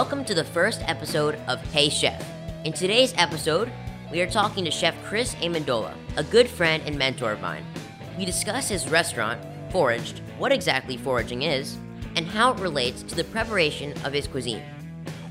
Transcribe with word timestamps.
Welcome 0.00 0.24
to 0.24 0.34
the 0.34 0.44
first 0.44 0.80
episode 0.88 1.34
of 1.46 1.60
Hey 1.72 1.90
Chef. 1.90 2.24
In 2.64 2.72
today's 2.72 3.12
episode, 3.18 3.70
we 4.10 4.22
are 4.22 4.30
talking 4.30 4.64
to 4.64 4.70
Chef 4.70 4.94
Chris 5.04 5.34
Amendola, 5.34 5.94
a 6.16 6.24
good 6.24 6.48
friend 6.48 6.82
and 6.86 6.96
mentor 6.96 7.32
of 7.32 7.42
mine. 7.42 7.66
We 8.16 8.24
discuss 8.24 8.70
his 8.70 8.88
restaurant, 8.88 9.44
Foraged, 9.70 10.22
what 10.38 10.52
exactly 10.52 10.96
foraging 10.96 11.42
is, 11.42 11.76
and 12.16 12.26
how 12.26 12.54
it 12.54 12.60
relates 12.60 13.02
to 13.02 13.14
the 13.14 13.24
preparation 13.24 13.92
of 14.02 14.14
his 14.14 14.26
cuisine. 14.26 14.62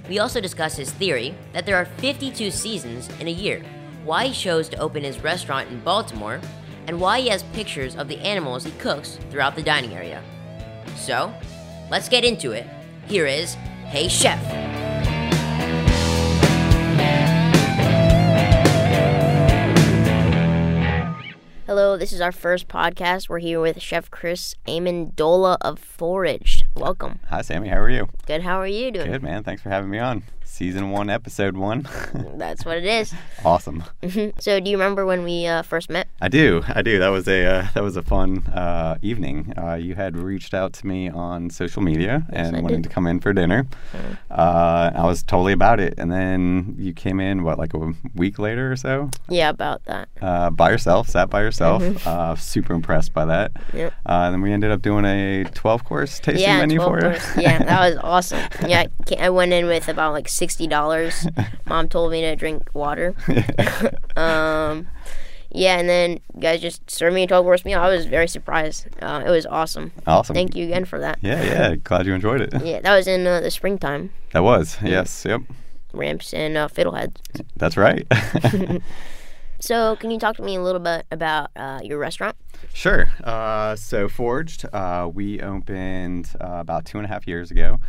We 0.07 0.19
also 0.19 0.39
discuss 0.39 0.75
his 0.75 0.91
theory 0.91 1.33
that 1.51 1.65
there 1.65 1.75
are 1.75 1.85
52 1.85 2.51
seasons 2.51 3.09
in 3.19 3.27
a 3.27 3.31
year, 3.31 3.63
why 4.05 4.27
he 4.27 4.33
chose 4.35 4.69
to 4.69 4.77
open 4.77 5.03
his 5.03 5.23
restaurant 5.23 5.71
in 5.71 5.79
Baltimore, 5.79 6.39
and 6.85 7.01
why 7.01 7.21
he 7.21 7.29
has 7.29 7.41
pictures 7.53 7.95
of 7.95 8.07
the 8.07 8.19
animals 8.19 8.65
he 8.65 8.71
cooks 8.73 9.17
throughout 9.31 9.55
the 9.55 9.63
dining 9.63 9.95
area. 9.95 10.21
So, 10.95 11.33
let's 11.89 12.07
get 12.07 12.23
into 12.23 12.51
it. 12.51 12.67
Here 13.07 13.25
is 13.25 13.55
Hey 13.89 14.07
Chef. 14.07 14.58
Hello, 21.69 21.97
this 21.97 22.11
is 22.11 22.19
our 22.19 22.31
first 22.31 22.67
podcast. 22.67 23.29
We're 23.29 23.37
here 23.37 23.61
with 23.61 23.79
Chef 23.79 24.09
Chris 24.09 24.55
Amendola 24.67 25.55
of 25.61 25.77
Foraged. 25.77 26.63
Welcome. 26.73 27.19
Hi, 27.29 27.43
Sammy. 27.43 27.67
How 27.67 27.77
are 27.77 27.91
you? 27.91 28.09
Good. 28.25 28.41
How 28.41 28.59
are 28.59 28.65
you 28.65 28.89
doing? 28.89 29.11
Good, 29.11 29.21
man. 29.21 29.43
Thanks 29.43 29.61
for 29.61 29.69
having 29.69 29.91
me 29.91 29.99
on. 29.99 30.23
Season 30.51 30.89
one, 30.91 31.09
episode 31.09 31.55
one. 31.55 31.87
That's 32.35 32.65
what 32.65 32.77
it 32.77 32.83
is. 32.83 33.13
awesome. 33.45 33.83
so, 34.39 34.59
do 34.59 34.69
you 34.69 34.75
remember 34.77 35.05
when 35.05 35.23
we 35.23 35.45
uh, 35.45 35.61
first 35.61 35.89
met? 35.89 36.07
I 36.21 36.27
do. 36.27 36.63
I 36.67 36.81
do. 36.81 36.99
That 36.99 37.09
was 37.09 37.29
a 37.29 37.45
uh, 37.45 37.67
that 37.75 37.83
was 37.83 37.95
a 37.95 38.01
fun 38.01 38.39
uh, 38.47 38.97
evening. 39.01 39.53
Uh, 39.57 39.75
you 39.75 39.95
had 39.95 40.17
reached 40.17 40.53
out 40.53 40.73
to 40.73 40.87
me 40.87 41.07
on 41.07 41.49
social 41.49 41.81
media 41.81 42.25
and 42.33 42.57
I 42.57 42.61
wanted 42.61 42.81
did. 42.81 42.83
to 42.83 42.89
come 42.89 43.07
in 43.07 43.21
for 43.21 43.31
dinner. 43.31 43.67
Uh, 44.29 44.91
I 44.93 45.05
was 45.05 45.23
totally 45.23 45.53
about 45.53 45.79
it, 45.79 45.93
and 45.97 46.11
then 46.11 46.75
you 46.77 46.93
came 46.93 47.21
in 47.21 47.43
what 47.43 47.57
like 47.57 47.73
a 47.73 47.93
week 48.15 48.37
later 48.37 48.69
or 48.71 48.75
so 48.75 49.11
Yeah, 49.29 49.49
about 49.49 49.85
that. 49.85 50.09
uh, 50.21 50.49
by 50.49 50.71
yourself, 50.71 51.07
sat 51.07 51.29
by 51.29 51.41
yourself. 51.41 52.05
Uh, 52.05 52.35
super 52.35 52.73
impressed 52.73 53.13
by 53.13 53.25
that. 53.25 53.53
Mm-hmm. 53.53 53.77
Yep. 53.77 53.93
Uh, 54.05 54.11
and 54.25 54.33
then 54.33 54.41
we 54.41 54.51
ended 54.51 54.71
up 54.71 54.81
doing 54.81 55.05
a 55.05 55.45
twelve 55.53 55.85
course 55.85 56.19
tasting 56.19 56.41
yeah, 56.41 56.57
menu 56.59 56.79
12 56.79 56.91
for 56.91 57.05
you. 57.39 57.43
yeah, 57.43 57.59
that 57.63 57.79
was 57.93 57.97
awesome. 58.03 58.41
Yeah, 58.67 58.87
I 59.17 59.29
went 59.29 59.53
in 59.53 59.67
with 59.67 59.87
about 59.87 60.11
like 60.13 60.27
sixty 60.39 60.67
dollars. 60.67 61.27
Mom 61.65 61.89
told 61.89 62.11
me 62.11 62.21
to 62.21 62.35
drink 62.35 62.69
water. 62.73 63.13
um, 64.15 64.87
yeah, 65.51 65.77
and 65.77 65.89
then 65.89 66.19
you 66.33 66.41
guys 66.41 66.61
just 66.61 66.89
served 66.89 67.13
me 67.13 67.23
a 67.23 67.27
twelve 67.27 67.45
course 67.45 67.65
meal. 67.65 67.79
I 67.79 67.89
was 67.89 68.05
very 68.05 68.27
surprised. 68.27 68.87
Uh, 69.01 69.23
it 69.25 69.29
was 69.29 69.45
awesome. 69.45 69.91
awesome. 70.07 70.33
Thank 70.33 70.55
you 70.55 70.65
again 70.65 70.85
for 70.85 70.99
that. 70.99 71.19
Yeah, 71.21 71.43
yeah. 71.43 71.75
Glad 71.75 72.05
you 72.05 72.13
enjoyed 72.13 72.41
it. 72.41 72.53
Yeah, 72.63 72.79
that 72.81 72.95
was 72.95 73.07
in 73.07 73.27
uh, 73.27 73.41
the 73.41 73.51
springtime. 73.51 74.11
That 74.33 74.43
was 74.43 74.77
yes. 74.81 75.25
Yep. 75.25 75.41
Ramps 75.91 76.33
and 76.33 76.55
uh, 76.55 76.67
fiddleheads. 76.67 77.17
That's 77.55 77.75
right. 77.75 78.07
So, 79.61 79.97
can 79.97 80.09
you 80.09 80.19
talk 80.19 80.37
to 80.37 80.41
me 80.41 80.55
a 80.55 80.61
little 80.61 80.79
bit 80.79 81.05
about 81.11 81.51
uh, 81.55 81.79
your 81.83 81.99
restaurant? 81.99 82.37
sure. 82.73 83.11
Uh, 83.23 83.75
so 83.75 84.07
Foraged, 84.07 84.65
uh, 84.73 85.09
we 85.13 85.41
opened 85.41 86.29
uh, 86.39 86.57
about 86.59 86.85
two 86.85 86.97
and 86.97 87.05
a 87.05 87.09
half 87.09 87.27
years 87.27 87.51
ago. 87.51 87.79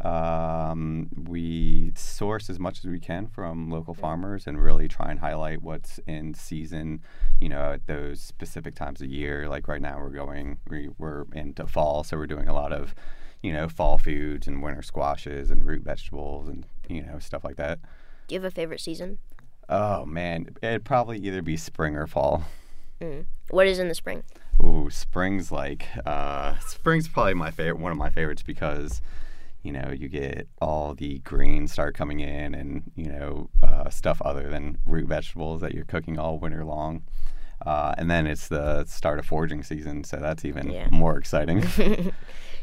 Um, 0.00 1.08
we 1.28 1.92
source 1.96 2.48
as 2.48 2.58
much 2.58 2.78
as 2.78 2.84
we 2.84 3.00
can 3.00 3.26
from 3.26 3.68
local 3.70 3.94
farmers 3.94 4.46
and 4.46 4.62
really 4.62 4.86
try 4.86 5.10
and 5.10 5.18
highlight 5.18 5.62
what's 5.62 5.98
in 6.06 6.34
season. 6.34 7.02
You 7.40 7.48
know, 7.48 7.72
at 7.72 7.86
those 7.86 8.20
specific 8.20 8.74
times 8.74 9.00
of 9.00 9.08
year. 9.08 9.48
Like 9.48 9.66
right 9.68 9.82
now, 9.82 9.98
we're 9.98 10.10
going 10.10 10.58
we, 10.68 10.90
we're 10.98 11.24
into 11.32 11.66
fall, 11.66 12.04
so 12.04 12.16
we're 12.16 12.26
doing 12.26 12.48
a 12.48 12.54
lot 12.54 12.72
of 12.72 12.94
you 13.42 13.52
know 13.52 13.68
fall 13.68 13.98
foods 13.98 14.46
and 14.46 14.62
winter 14.62 14.82
squashes 14.82 15.50
and 15.50 15.64
root 15.64 15.82
vegetables 15.82 16.48
and 16.48 16.66
you 16.88 17.02
know 17.02 17.18
stuff 17.18 17.44
like 17.44 17.56
that. 17.56 17.80
Do 18.28 18.34
you 18.34 18.40
have 18.40 18.50
a 18.50 18.54
favorite 18.54 18.80
season? 18.80 19.18
Oh 19.68 20.06
man, 20.06 20.54
it'd 20.62 20.84
probably 20.84 21.18
either 21.18 21.42
be 21.42 21.56
spring 21.56 21.96
or 21.96 22.06
fall. 22.06 22.44
What 23.50 23.66
is 23.66 23.78
in 23.78 23.88
the 23.88 23.94
spring? 23.94 24.24
Ooh, 24.62 24.90
spring's 24.90 25.52
like 25.52 25.86
uh, 26.04 26.58
spring's 26.60 27.08
probably 27.08 27.34
my 27.34 27.50
favorite, 27.50 27.78
one 27.78 27.92
of 27.92 27.98
my 27.98 28.10
favorites 28.10 28.42
because 28.42 29.00
you 29.62 29.72
know 29.72 29.90
you 29.90 30.08
get 30.08 30.46
all 30.60 30.94
the 30.94 31.18
greens 31.20 31.72
start 31.72 31.94
coming 31.94 32.20
in 32.20 32.54
and 32.54 32.90
you 32.94 33.06
know 33.10 33.50
uh, 33.62 33.90
stuff 33.90 34.20
other 34.22 34.48
than 34.48 34.78
root 34.86 35.08
vegetables 35.08 35.60
that 35.60 35.74
you're 35.74 35.84
cooking 35.84 36.18
all 36.18 36.38
winter 36.38 36.64
long. 36.64 37.02
Uh, 37.66 37.92
and 37.98 38.08
then 38.08 38.26
it's 38.28 38.46
the 38.46 38.84
start 38.84 39.18
of 39.18 39.26
foraging 39.26 39.64
season, 39.64 40.04
so 40.04 40.16
that's 40.18 40.44
even 40.44 40.70
Yeah. 40.70 40.88
more 40.90 41.18
exciting. 41.18 41.62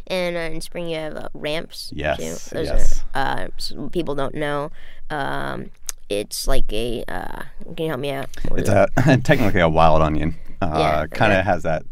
And 0.08 0.36
uh, 0.38 0.54
in 0.54 0.62
spring, 0.62 0.88
you 0.88 0.98
have 0.98 1.16
uh, 1.16 1.30
ramps. 1.34 1.92
Yes, 1.96 2.18
too. 2.50 2.56
Those 2.58 2.68
yes. 2.68 3.04
Are, 3.16 3.46
uh, 3.46 3.48
some 3.58 3.90
people 3.90 4.14
don't 4.14 4.36
know. 4.36 4.70
Um, 5.10 5.72
it's 6.10 6.48
like 6.48 6.72
a. 6.72 7.04
Uh, 7.08 7.42
can 7.76 7.86
you 7.86 7.88
help 7.88 8.00
me 8.02 8.12
out? 8.12 8.30
What 8.50 8.60
it's 8.60 8.70
a 8.70 8.88
technically 9.24 9.62
a 9.62 9.68
wild 9.70 10.04
onion. 10.04 10.36
Uh, 10.62 10.76
Yeah, 10.78 11.08
kind 11.08 11.34
of 11.34 11.44
has 11.44 11.64
that 11.64 11.84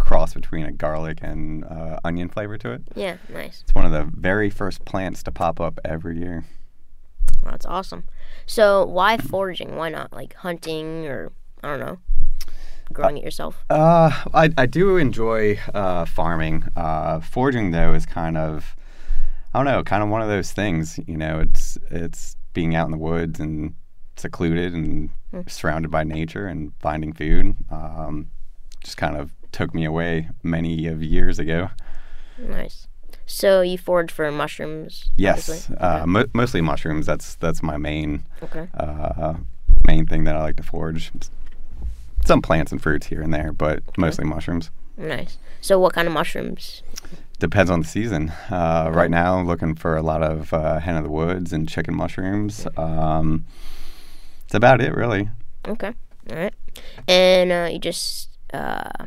cross 0.00 0.34
between 0.34 0.66
a 0.66 0.72
garlic 0.72 1.20
and 1.22 1.64
uh, 1.64 2.00
onion 2.04 2.28
flavor 2.28 2.58
to 2.58 2.72
it. 2.72 2.82
Yeah, 2.96 3.18
nice. 3.28 3.60
It's 3.62 3.74
one 3.74 3.86
of 3.86 3.92
the 3.92 4.10
very 4.12 4.50
first 4.50 4.84
plants 4.84 5.22
to 5.22 5.30
pop 5.30 5.60
up 5.60 5.78
every 5.84 6.18
year. 6.18 6.44
That's 7.44 7.64
awesome. 7.64 8.04
So, 8.46 8.84
why 8.84 9.16
foraging? 9.16 9.76
Why 9.76 9.88
not 9.88 10.12
like 10.12 10.34
hunting 10.34 11.06
or 11.06 11.32
I 11.62 11.68
don't 11.68 11.80
know, 11.80 11.98
growing 12.92 13.18
it 13.18 13.24
yourself? 13.24 13.64
Uh, 13.70 14.10
I, 14.34 14.50
I 14.58 14.66
do 14.66 14.96
enjoy 14.96 15.58
uh, 15.74 16.04
farming. 16.06 16.64
Uh, 16.74 17.20
foraging 17.20 17.70
though 17.70 17.94
is 17.94 18.04
kind 18.04 18.36
of, 18.36 18.74
I 19.54 19.58
don't 19.58 19.66
know, 19.66 19.84
kind 19.84 20.02
of 20.02 20.08
one 20.08 20.22
of 20.22 20.28
those 20.28 20.52
things. 20.52 20.98
You 21.06 21.16
know, 21.16 21.40
it's 21.40 21.78
it's 21.90 22.36
being 22.52 22.74
out 22.74 22.86
in 22.86 22.92
the 22.92 22.98
woods 22.98 23.38
and 23.38 23.74
secluded 24.16 24.74
and 24.74 25.10
surrounded 25.46 25.90
by 25.90 26.04
nature 26.04 26.46
and 26.46 26.72
finding 26.80 27.12
food. 27.12 27.54
Um, 27.70 28.30
just 28.82 28.96
kind 28.96 29.16
of 29.16 29.32
took 29.52 29.74
me 29.74 29.84
away 29.84 30.28
many 30.42 30.86
of 30.86 31.02
years 31.02 31.38
ago. 31.38 31.70
Nice. 32.38 32.86
So 33.26 33.60
you 33.60 33.78
forage 33.78 34.10
for 34.10 34.30
mushrooms? 34.32 35.04
Yes, 35.16 35.70
uh, 35.78 36.04
mo- 36.06 36.26
mostly 36.34 36.60
mushrooms. 36.60 37.06
That's 37.06 37.36
that's 37.36 37.62
my 37.62 37.76
main 37.76 38.24
Okay. 38.42 38.68
uh, 38.74 39.34
main 39.86 40.06
thing 40.06 40.24
that 40.24 40.34
I 40.36 40.40
like 40.40 40.56
to 40.56 40.62
forage. 40.62 41.12
Some 42.24 42.42
plants 42.42 42.72
and 42.72 42.82
fruits 42.82 43.06
here 43.06 43.22
and 43.22 43.32
there, 43.32 43.52
but 43.52 43.82
mostly 43.96 44.24
mushrooms. 44.24 44.70
Nice. 44.96 45.38
So 45.60 45.78
what 45.78 45.92
kind 45.94 46.08
of 46.08 46.12
mushrooms? 46.14 46.82
Depends 47.38 47.70
on 47.70 47.80
the 47.80 47.86
season. 47.86 48.30
Uh, 48.50 48.90
right 48.92 49.10
now, 49.10 49.38
I'm 49.38 49.46
looking 49.46 49.74
for 49.74 49.96
a 49.96 50.02
lot 50.02 50.22
of 50.22 50.52
uh, 50.52 50.78
hen 50.80 50.96
of 50.96 51.04
the 51.04 51.10
woods 51.10 51.52
and 51.52 51.68
chicken 51.68 51.94
mushrooms. 51.96 52.66
Um, 52.76 53.46
that's 54.42 54.54
about 54.54 54.80
it, 54.82 54.94
really. 54.94 55.30
Okay. 55.66 55.94
All 56.30 56.36
right. 56.36 56.54
And 57.08 57.50
uh, 57.52 57.68
you 57.72 57.78
just 57.78 58.28
uh, 58.52 59.06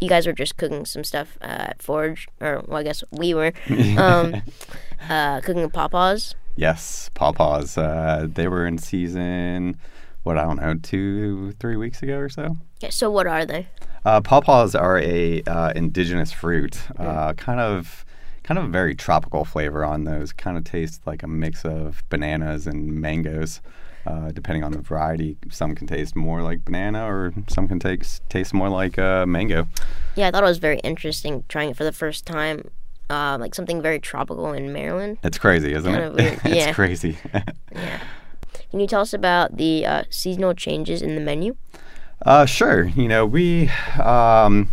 you 0.00 0.08
guys 0.08 0.26
were 0.26 0.32
just 0.32 0.56
cooking 0.56 0.84
some 0.84 1.04
stuff 1.04 1.38
uh, 1.40 1.70
at 1.70 1.82
Foraged, 1.82 2.28
or 2.40 2.62
well, 2.66 2.78
I 2.78 2.82
guess 2.82 3.02
we 3.10 3.34
were 3.34 3.52
um, 3.98 4.42
uh, 5.08 5.40
cooking 5.40 5.68
pawpaws. 5.70 6.34
Yes, 6.56 7.10
pawpaws. 7.14 7.76
Uh, 7.76 8.26
they 8.30 8.48
were 8.48 8.66
in 8.66 8.78
season. 8.78 9.76
What 10.22 10.38
I 10.38 10.42
don't 10.42 10.60
know, 10.60 10.74
two, 10.74 11.52
three 11.60 11.76
weeks 11.76 12.02
ago 12.02 12.16
or 12.16 12.28
so. 12.28 12.56
Okay. 12.78 12.90
So 12.90 13.10
what 13.10 13.26
are 13.26 13.46
they? 13.46 13.68
Uh, 14.04 14.20
pawpaws 14.20 14.80
are 14.80 14.98
a 14.98 15.42
uh, 15.42 15.72
indigenous 15.76 16.32
fruit. 16.32 16.78
Uh, 16.98 17.32
kind 17.34 17.60
of, 17.60 18.04
kind 18.46 18.58
of 18.58 18.64
a 18.64 18.68
very 18.68 18.94
tropical 18.94 19.44
flavor 19.44 19.84
on 19.84 20.04
those. 20.04 20.32
Kind 20.32 20.56
of 20.56 20.64
tastes 20.64 21.00
like 21.04 21.22
a 21.22 21.26
mix 21.28 21.64
of 21.64 22.02
bananas 22.08 22.66
and 22.66 22.86
mangoes. 23.00 23.60
Uh, 24.06 24.30
depending 24.30 24.62
on 24.62 24.70
the 24.70 24.78
variety, 24.80 25.36
some 25.50 25.74
can 25.74 25.88
taste 25.88 26.14
more 26.14 26.40
like 26.40 26.64
banana, 26.64 27.04
or 27.12 27.34
some 27.48 27.66
can 27.66 27.80
taste 27.80 28.22
taste 28.28 28.54
more 28.54 28.68
like 28.68 28.98
uh, 29.00 29.26
mango. 29.26 29.66
Yeah, 30.14 30.28
I 30.28 30.30
thought 30.30 30.44
it 30.44 30.46
was 30.46 30.58
very 30.58 30.78
interesting 30.80 31.42
trying 31.48 31.70
it 31.70 31.76
for 31.76 31.82
the 31.82 31.92
first 31.92 32.24
time. 32.24 32.70
Uh, 33.10 33.36
like 33.40 33.54
something 33.54 33.82
very 33.82 33.98
tropical 33.98 34.52
in 34.52 34.72
Maryland. 34.72 35.18
It's 35.24 35.38
crazy, 35.38 35.72
isn't 35.72 35.92
Kind 35.92 36.04
it? 36.04 36.12
weird, 36.14 36.32
it's 36.44 36.54
yeah. 36.56 36.72
crazy. 36.72 37.18
Yeah. 37.72 38.00
Can 38.70 38.80
you 38.80 38.86
tell 38.86 39.00
us 39.02 39.12
about 39.12 39.56
the 39.58 39.84
uh, 39.86 40.02
seasonal 40.10 40.54
changes 40.54 41.02
in 41.02 41.14
the 41.14 41.20
menu? 41.20 41.56
uh, 42.24 42.46
sure. 42.46 42.84
You 42.84 43.06
know, 43.08 43.26
we 43.26 43.68
um, 44.02 44.70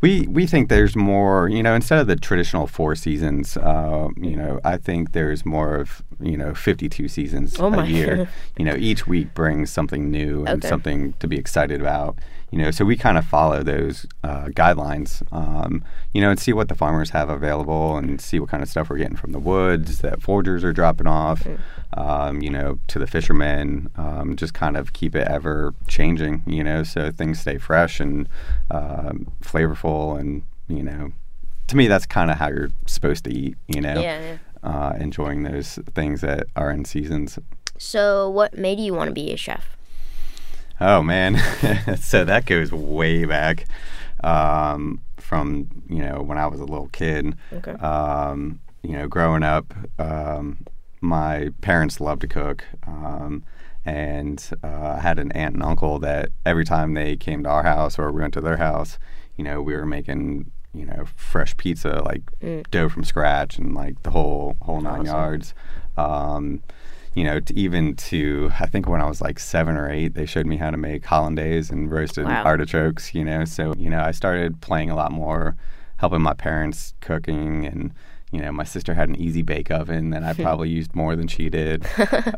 we 0.00 0.26
we 0.28 0.46
think 0.46 0.68
there's 0.68 0.94
more. 0.96 1.48
You 1.48 1.62
know, 1.62 1.74
instead 1.74 1.98
of 1.98 2.06
the 2.06 2.16
traditional 2.16 2.66
four 2.66 2.94
seasons, 2.94 3.56
uh, 3.56 4.08
you 4.16 4.36
know, 4.36 4.60
I 4.64 4.76
think 4.76 5.12
there's 5.12 5.44
more 5.44 5.76
of 5.76 6.02
you 6.20 6.36
know 6.36 6.54
52 6.54 7.08
seasons 7.08 7.56
Oh 7.58 7.70
my. 7.70 7.84
a 7.84 7.88
year. 7.88 8.28
you 8.58 8.64
know, 8.64 8.74
each 8.76 9.06
week 9.06 9.34
brings 9.34 9.70
something 9.70 10.10
new 10.10 10.44
and 10.46 10.58
Okay. 10.58 10.68
something 10.68 11.14
to 11.20 11.26
be 11.28 11.36
excited 11.36 11.80
about. 11.80 12.18
You 12.50 12.58
know, 12.58 12.70
so 12.70 12.84
we 12.84 12.96
kind 12.96 13.18
of 13.18 13.26
follow 13.26 13.62
those 13.62 14.06
uh, 14.24 14.46
guidelines. 14.46 15.22
Um, 15.32 15.84
you 16.14 16.20
know, 16.22 16.30
and 16.30 16.40
see 16.40 16.52
what 16.52 16.68
the 16.68 16.74
farmers 16.74 17.10
have 17.10 17.28
available, 17.28 17.96
and 17.96 18.20
see 18.20 18.40
what 18.40 18.48
kind 18.48 18.62
of 18.62 18.68
stuff 18.68 18.88
we're 18.88 18.98
getting 18.98 19.16
from 19.16 19.32
the 19.32 19.38
woods 19.38 19.98
that 19.98 20.22
foragers 20.22 20.64
are 20.64 20.72
dropping 20.72 21.06
off. 21.06 21.46
Um, 21.94 22.40
you 22.42 22.50
know, 22.50 22.78
to 22.88 22.98
the 22.98 23.06
fishermen. 23.06 23.90
Um, 23.96 24.36
just 24.36 24.54
kind 24.54 24.76
of 24.76 24.92
keep 24.92 25.14
it 25.14 25.28
ever 25.28 25.74
changing. 25.86 26.42
You 26.46 26.64
know, 26.64 26.82
so 26.82 27.10
things 27.10 27.40
stay 27.40 27.58
fresh 27.58 28.00
and 28.00 28.28
um, 28.70 29.32
flavorful, 29.42 30.18
and 30.18 30.42
you 30.68 30.82
know, 30.82 31.12
to 31.66 31.76
me, 31.76 31.86
that's 31.86 32.06
kind 32.06 32.30
of 32.30 32.38
how 32.38 32.48
you're 32.48 32.70
supposed 32.86 33.24
to 33.24 33.30
eat. 33.30 33.56
You 33.66 33.80
know, 33.80 34.00
Yeah, 34.00 34.20
yeah. 34.20 34.38
Uh, 34.62 34.96
enjoying 34.98 35.44
those 35.44 35.78
things 35.94 36.20
that 36.22 36.46
are 36.56 36.70
in 36.70 36.84
seasons. 36.84 37.38
So, 37.78 38.28
what 38.28 38.58
made 38.58 38.80
you 38.80 38.92
want 38.92 39.08
to 39.08 39.14
be 39.14 39.32
a 39.32 39.36
chef? 39.36 39.77
Oh 40.80 41.02
man, 41.02 41.36
so 42.00 42.24
that 42.24 42.46
goes 42.46 42.72
way 42.72 43.24
back 43.24 43.66
um, 44.22 45.00
from 45.16 45.68
you 45.88 45.98
know 46.02 46.22
when 46.22 46.38
I 46.38 46.46
was 46.46 46.60
a 46.60 46.64
little 46.64 46.88
kid. 46.88 47.34
Okay. 47.52 47.72
Um, 47.72 48.60
you 48.82 48.92
know, 48.92 49.08
growing 49.08 49.42
up, 49.42 49.74
um, 49.98 50.64
my 51.00 51.50
parents 51.62 52.00
loved 52.00 52.20
to 52.22 52.28
cook, 52.28 52.64
um, 52.86 53.42
and 53.84 54.50
uh, 54.62 54.94
I 54.98 55.00
had 55.00 55.18
an 55.18 55.32
aunt 55.32 55.54
and 55.54 55.62
uncle 55.64 55.98
that 55.98 56.30
every 56.46 56.64
time 56.64 56.94
they 56.94 57.16
came 57.16 57.42
to 57.42 57.48
our 57.48 57.64
house 57.64 57.98
or 57.98 58.12
we 58.12 58.20
went 58.20 58.34
to 58.34 58.40
their 58.40 58.58
house, 58.58 58.98
you 59.36 59.42
know, 59.44 59.60
we 59.60 59.74
were 59.74 59.86
making 59.86 60.50
you 60.74 60.84
know 60.84 61.06
fresh 61.16 61.56
pizza 61.56 62.02
like 62.04 62.22
dough 62.70 62.88
from 62.88 63.02
scratch 63.02 63.58
and 63.58 63.74
like 63.74 64.02
the 64.04 64.10
whole 64.10 64.56
whole 64.62 64.80
nine 64.80 65.00
Awesome. 65.00 65.06
yards. 65.06 65.54
You 67.14 67.24
know, 67.24 67.40
to 67.40 67.54
even 67.58 67.94
to 67.96 68.50
I 68.60 68.66
think 68.66 68.88
when 68.88 69.00
I 69.00 69.08
was 69.08 69.20
like 69.20 69.38
seven 69.38 69.76
or 69.76 69.90
eight, 69.90 70.14
they 70.14 70.26
showed 70.26 70.46
me 70.46 70.56
how 70.56 70.70
to 70.70 70.76
make 70.76 71.04
hollandaise 71.04 71.70
and 71.70 71.90
roasted 71.90 72.24
Wow. 72.26 72.42
artichokes. 72.44 73.14
You 73.14 73.24
know, 73.24 73.44
so 73.44 73.74
you 73.76 73.90
know 73.90 74.00
I 74.00 74.12
started 74.12 74.60
playing 74.60 74.90
a 74.90 74.94
lot 74.96 75.10
more, 75.12 75.56
helping 75.96 76.22
my 76.22 76.34
parents 76.34 76.94
cooking, 77.00 77.66
and 77.66 77.92
you 78.30 78.40
know 78.40 78.52
my 78.52 78.64
sister 78.64 78.94
had 78.94 79.08
an 79.08 79.16
easy 79.16 79.42
bake 79.42 79.70
oven 79.70 80.10
that 80.10 80.22
I 80.22 80.32
probably 80.44 80.68
used 80.68 80.94
more 80.94 81.16
than 81.16 81.26
she 81.28 81.48
did. 81.48 81.86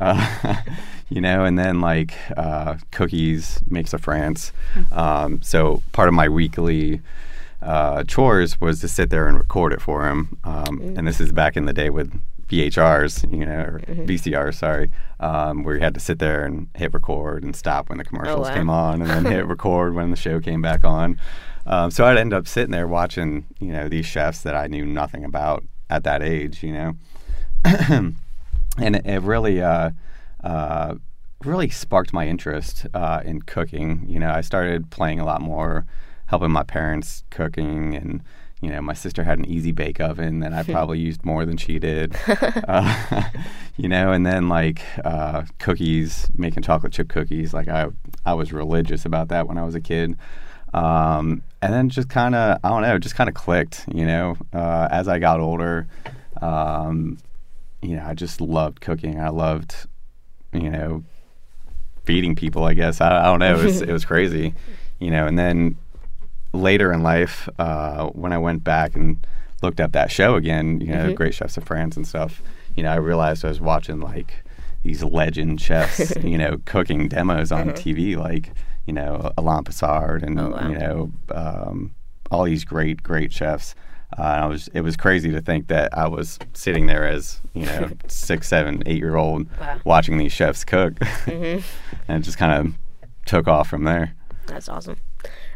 uh, 0.00 0.56
you 1.11 1.20
know, 1.20 1.44
and 1.44 1.58
then 1.58 1.81
like 1.81 2.14
uh, 2.37 2.76
cookies, 2.90 3.61
makes 3.69 3.93
of 3.93 4.00
France. 4.00 4.52
Um, 4.93 5.43
so 5.43 5.82
part 5.93 6.08
of 6.08 6.14
my 6.14 6.28
weekly 6.28 7.00
uh, 7.61 8.05
chores 8.05 8.58
was 8.61 8.81
to 8.81 8.88
sit 8.88 9.11
there 9.11 9.26
and 9.28 9.37
record 9.37 9.73
it 9.75 9.82
for 9.82 10.08
him. 10.08 10.38
Um, 10.44 10.81
And 10.96 11.06
this 11.06 11.20
is 11.20 11.32
back 11.32 11.56
in 11.56 11.66
the 11.66 11.75
day 11.75 11.90
with 11.90 12.11
VHRs, 12.50 13.32
you 13.32 13.47
know, 13.47 13.61
or 13.61 13.81
VCRs, 13.87 14.55
sorry, 14.55 14.91
um, 15.20 15.62
where 15.62 15.76
you 15.76 15.81
had 15.81 15.94
to 15.94 16.00
sit 16.00 16.19
there 16.19 16.44
and 16.44 16.69
hit 16.75 16.93
record 16.93 17.44
and 17.44 17.55
stop 17.55 17.88
when 17.88 17.99
the 17.99 18.05
commercials 18.05 18.49
wow. 18.49 18.55
came 18.55 18.69
on, 18.69 19.00
and 19.00 19.11
then 19.11 19.25
hit 19.25 19.47
record 19.47 19.94
when 19.94 20.11
the 20.11 20.17
show 20.17 20.41
came 20.41 20.61
back 20.61 20.85
on. 20.85 21.19
Um, 21.67 21.91
so 21.91 22.05
I'd 22.05 22.19
end 22.19 22.35
up 22.35 22.49
sitting 22.49 22.73
there 22.73 22.88
watching, 22.88 23.47
you 23.61 23.73
know, 23.73 23.88
these 23.88 24.06
chefs 24.06 24.43
that 24.43 24.56
I 24.56 24.67
knew 24.67 24.85
nothing 24.85 25.25
about 25.25 25.64
at 25.88 26.02
that 26.05 26.23
age, 26.23 26.62
you 26.62 26.73
know, 26.73 26.97
and 27.64 28.17
it, 28.79 29.06
it 29.06 29.23
really, 29.23 29.62
uh, 29.62 29.91
uh, 30.43 30.94
really 31.44 31.70
sparked 31.70 32.12
my 32.12 32.26
interest 32.26 32.87
uh, 32.94 33.23
in 33.25 33.43
cooking. 33.43 34.05
You 34.08 34.19
know, 34.19 34.31
I 34.31 34.41
started 34.41 34.91
playing 34.91 35.20
a 35.20 35.25
lot 35.25 35.41
more, 35.41 35.87
helping 36.26 36.50
my 36.50 36.64
parents 36.64 37.23
cooking, 37.31 37.94
and 37.94 38.23
you 38.61 38.71
know, 38.71 38.81
my 38.81 38.93
sister 38.93 39.25
had 39.25 39.39
an 39.39 39.47
easy 39.47 39.73
bake 39.73 40.01
oven 40.01 40.41
that 40.41 40.53
I 40.53 40.62
probably 40.71 40.99
used 40.99 41.25
more 41.25 41.45
than 41.45 41.57
she 41.57 41.79
did. 41.79 42.17
uh, 42.69 43.23
you 43.77 43.89
know, 43.89 44.12
and 44.12 44.27
then 44.27 44.49
like 44.49 44.83
uh, 45.05 45.45
cookies, 45.59 46.31
making 46.37 46.62
chocolate 46.62 46.93
chip 46.93 47.09
cookies. 47.09 47.55
Like 47.55 47.69
I, 47.69 47.89
I 48.27 48.35
was 48.35 48.53
religious 48.53 49.05
about 49.05 49.29
that 49.29 49.49
when 49.49 49.59
I 49.59 49.65
was 49.65 49.75
a 49.75 49.81
kid. 49.81 50.17
Um, 50.73 51.43
and 51.62 51.73
then 51.73 51.89
just 51.89 52.09
kind 52.09 52.35
of, 52.35 52.59
I 52.62 52.69
don't 52.69 52.83
know, 52.83 52.99
just 52.99 53.15
kind 53.15 53.29
of 53.29 53.35
clicked. 53.35 53.85
You 53.93 54.07
know, 54.07 54.37
uh, 54.53 54.89
as 54.91 55.09
I 55.09 55.19
got 55.19 55.41
older. 55.41 55.89
Um, 56.41 57.19
you 57.83 57.97
know, 57.97 58.05
I 58.05 58.15
just 58.15 58.41
loved 58.41 58.81
cooking. 58.81 59.21
I 59.21 59.31
loved, 59.31 59.75
you 60.53 60.71
know, 60.71 61.05
feeding 62.05 62.35
people. 62.35 62.65
I 62.65 62.75
guess 62.75 63.01
I, 63.01 63.21
I 63.21 63.25
don't 63.25 63.39
know. 63.39 63.59
It 63.59 63.65
was 63.65 63.83
it 63.83 63.93
was 63.93 64.05
crazy, 64.12 64.55
you 64.99 65.11
know. 65.11 65.27
And 65.27 65.39
then 65.39 65.77
later 66.52 66.93
in 66.93 67.02
life, 67.02 67.49
uh, 67.58 68.06
when 68.08 68.32
I 68.32 68.38
went 68.38 68.64
back 68.64 68.94
and 68.94 69.25
looked 69.62 69.81
up 69.81 69.93
that 69.93 70.11
show 70.11 70.35
again, 70.37 70.81
you 70.81 70.88
know, 70.88 71.12
Great 71.14 71.35
Chefs 71.35 71.56
of 71.56 71.64
France 71.64 71.97
and 71.97 72.06
stuff, 72.06 72.43
you 72.76 72.82
know, 72.82 72.91
I 72.91 72.97
realized 72.97 73.44
I 73.44 73.49
was 73.49 73.61
watching 73.61 74.00
like 74.00 74.44
these 74.82 75.02
legend 75.05 75.61
chefs, 75.61 76.14
you 76.23 76.38
know, 76.38 76.58
cooking 76.64 77.08
demos 77.08 77.52
on 77.52 77.70
TV, 77.70 78.17
like 78.17 78.52
you 78.87 78.94
know, 78.94 79.31
Alain 79.37 79.62
Passard 79.64 80.23
and 80.23 80.41
Oh, 80.41 80.50
wow. 80.50 80.69
you 80.69 80.79
know, 80.79 81.12
um, 81.35 81.94
all 82.31 82.44
these 82.44 82.64
great 82.64 83.02
great 83.02 83.32
chefs. 83.32 83.75
Uh, 84.19 84.23
and 84.23 84.44
I 84.44 84.47
was 84.47 84.69
it 84.75 84.81
was 84.81 84.97
crazy 84.97 85.31
to 85.31 85.41
think 85.41 85.69
that 85.69 85.97
I 85.97 86.08
was 86.08 86.38
sitting 86.55 86.87
there 86.87 87.06
as 87.06 87.41
you 87.55 87.67
know 87.67 87.91
six, 88.08 88.49
seven, 88.49 88.82
eight 88.87 88.99
year 88.99 89.17
old 89.17 89.47
Wow. 89.61 89.79
watching 89.85 90.17
these 90.19 90.32
chefs 90.32 90.64
cook, 90.64 90.94
and 91.26 91.62
it 92.08 92.20
just 92.20 92.38
kind 92.38 92.52
of 92.69 92.75
took 93.26 93.47
off 93.47 93.69
from 93.69 93.85
there. 93.85 94.14
That's 94.47 94.69
awesome. 94.69 94.97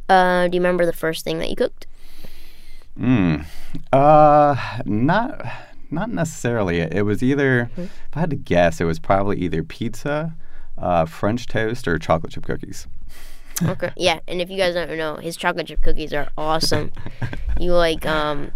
Uh, 0.08 0.48
do 0.48 0.56
you 0.56 0.60
remember 0.60 0.84
the 0.86 0.92
first 0.92 1.24
thing 1.24 1.38
that 1.38 1.48
you 1.50 1.56
cooked? 1.56 1.86
Mm. 2.98 3.44
Uh, 3.92 4.56
not 4.84 5.44
not 5.90 6.10
necessarily. 6.10 6.80
It 6.80 7.04
was 7.04 7.22
either 7.22 7.70
if 7.76 7.90
I 8.14 8.20
had 8.20 8.30
to 8.30 8.36
guess, 8.36 8.80
it 8.80 8.84
was 8.84 8.98
probably 8.98 9.38
either 9.38 9.62
pizza, 9.62 10.34
uh, 10.78 11.04
French 11.06 11.46
toast, 11.46 11.86
or 11.88 11.98
chocolate 11.98 12.32
chip 12.32 12.44
cookies. 12.44 12.86
Okay. 13.62 13.92
Yeah, 13.96 14.18
and 14.26 14.40
if 14.40 14.50
you 14.50 14.56
guys 14.56 14.74
don't 14.74 14.96
know, 14.96 15.16
his 15.16 15.36
chocolate 15.36 15.68
chip 15.68 15.80
cookies 15.82 16.12
are 16.12 16.28
awesome. 16.36 16.92
you 17.60 17.72
like 17.72 18.04
um 18.06 18.50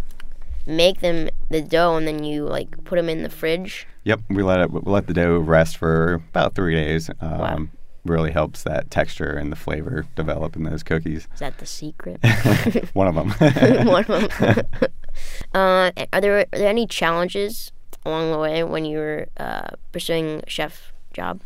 make 0.67 0.99
them 0.99 1.29
the 1.49 1.61
dough 1.61 1.95
and 1.95 2.07
then 2.07 2.23
you 2.23 2.43
like 2.43 2.83
put 2.83 2.97
them 2.97 3.09
in 3.09 3.23
the 3.23 3.29
fridge. 3.29 3.87
Yep, 4.03 4.21
we 4.29 4.43
let 4.43 4.59
it 4.61 4.71
we 4.71 4.81
let 4.85 5.07
the 5.07 5.13
dough 5.13 5.37
rest 5.39 5.77
for 5.77 6.15
about 6.29 6.55
three 6.55 6.75
days. 6.75 7.09
Um, 7.21 7.39
Wow. 7.39 7.67
Really 8.05 8.31
helps 8.31 8.63
that 8.63 8.89
texture 8.89 9.31
and 9.31 9.51
the 9.51 9.55
flavor 9.55 10.05
develop 10.15 10.55
in 10.55 10.63
those 10.63 10.83
cookies. 10.83 11.27
Is 11.33 11.39
that 11.39 11.57
the 11.57 11.65
secret? 11.65 12.19
One 12.93 13.07
of 13.07 13.15
them. 13.15 13.31
One 13.87 14.05
of 14.05 14.37
them. 14.39 14.65
uh, 15.53 15.91
are 16.13 16.21
there 16.21 16.39
are 16.39 16.45
there 16.51 16.69
any 16.69 16.87
challenges 16.87 17.71
along 18.05 18.31
the 18.31 18.39
way 18.39 18.63
when 18.63 18.85
you 18.85 18.97
were 18.97 19.27
uh, 19.37 19.71
pursuing 19.91 20.41
a 20.45 20.49
chef 20.49 20.93
job? 21.13 21.41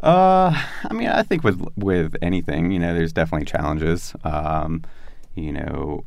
Uh, 0.00 0.52
I 0.84 0.92
mean, 0.92 1.08
I 1.08 1.22
think 1.22 1.42
with 1.42 1.60
with 1.76 2.16
anything, 2.20 2.70
you 2.70 2.78
know, 2.78 2.94
there's 2.94 3.12
definitely 3.12 3.46
challenges. 3.46 4.14
Um, 4.24 4.84
you 5.34 5.52
know, 5.52 6.04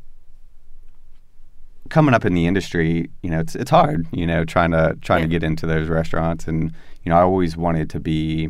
coming 1.90 2.14
up 2.14 2.26
in 2.26 2.34
the 2.34 2.46
industry, 2.46 3.10
you 3.24 3.30
know, 3.30 3.40
it's 3.40 3.56
it's 3.56 3.72
hard. 3.72 4.08
You 4.12 4.28
know, 4.28 4.46
trying 4.46 4.72
to 4.72 4.98
trying 5.02 5.24
to 5.24 5.28
get 5.28 5.44
into 5.44 5.66
those 5.66 5.90
restaurants, 5.90 6.48
and 6.48 6.74
you 7.04 7.10
know, 7.10 7.18
I 7.18 7.22
always 7.22 7.58
wanted 7.58 7.90
to 7.92 8.00
be, 8.00 8.50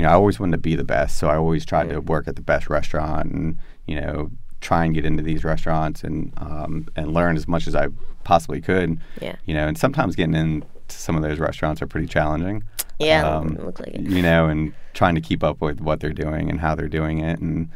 you 0.00 0.06
know, 0.06 0.12
I 0.12 0.14
always 0.14 0.40
wanted 0.40 0.52
to 0.52 0.58
be 0.62 0.76
the 0.76 0.84
best. 0.84 1.18
So 1.18 1.28
I 1.28 1.36
always 1.36 1.66
tried 1.66 1.90
to 1.90 2.00
work 2.00 2.26
at 2.26 2.34
the 2.34 2.40
best 2.40 2.70
restaurant, 2.70 3.30
and 3.32 3.58
you 3.84 4.00
know, 4.00 4.30
try 4.62 4.82
and 4.86 4.94
get 4.94 5.04
into 5.04 5.22
these 5.22 5.44
restaurants 5.44 6.02
and 6.02 6.32
um, 6.38 6.88
and 6.96 7.12
learn 7.12 7.36
as 7.36 7.46
much 7.46 7.66
as 7.66 7.74
I 7.74 7.88
possibly 8.24 8.62
could. 8.62 8.98
Yeah. 9.20 9.36
You 9.44 9.52
know, 9.52 9.68
and 9.68 9.76
sometimes 9.76 10.16
getting 10.16 10.34
into 10.34 10.66
some 10.88 11.16
of 11.16 11.22
those 11.22 11.38
restaurants 11.38 11.82
are 11.82 11.86
pretty 11.86 12.06
challenging 12.06 12.64
Yeah, 12.98 13.28
Um, 13.28 13.56
it 13.58 13.62
looks 13.66 13.80
like 13.80 13.90
it. 13.90 14.00
you 14.00 14.22
know, 14.22 14.48
and 14.48 14.72
trying 14.94 15.16
to 15.16 15.20
keep 15.20 15.44
up 15.44 15.60
with 15.60 15.82
what 15.82 16.00
they're 16.00 16.14
doing 16.14 16.48
and 16.48 16.60
how 16.60 16.74
they're 16.74 16.88
doing 16.88 17.18
it, 17.20 17.38
and 17.38 17.68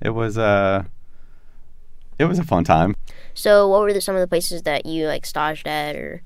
it 0.00 0.10
was 0.10 0.38
uh, 0.38 0.84
it 2.20 2.26
was 2.26 2.38
a 2.38 2.44
fun 2.44 2.62
time. 2.62 2.94
So, 3.34 3.66
what 3.68 3.80
were 3.80 3.92
the, 3.92 4.00
some 4.00 4.14
of 4.14 4.20
the 4.20 4.28
places 4.28 4.62
that 4.62 4.86
you 4.86 5.08
like 5.08 5.26
staged 5.26 5.66
at 5.66 5.96
or 5.96 6.22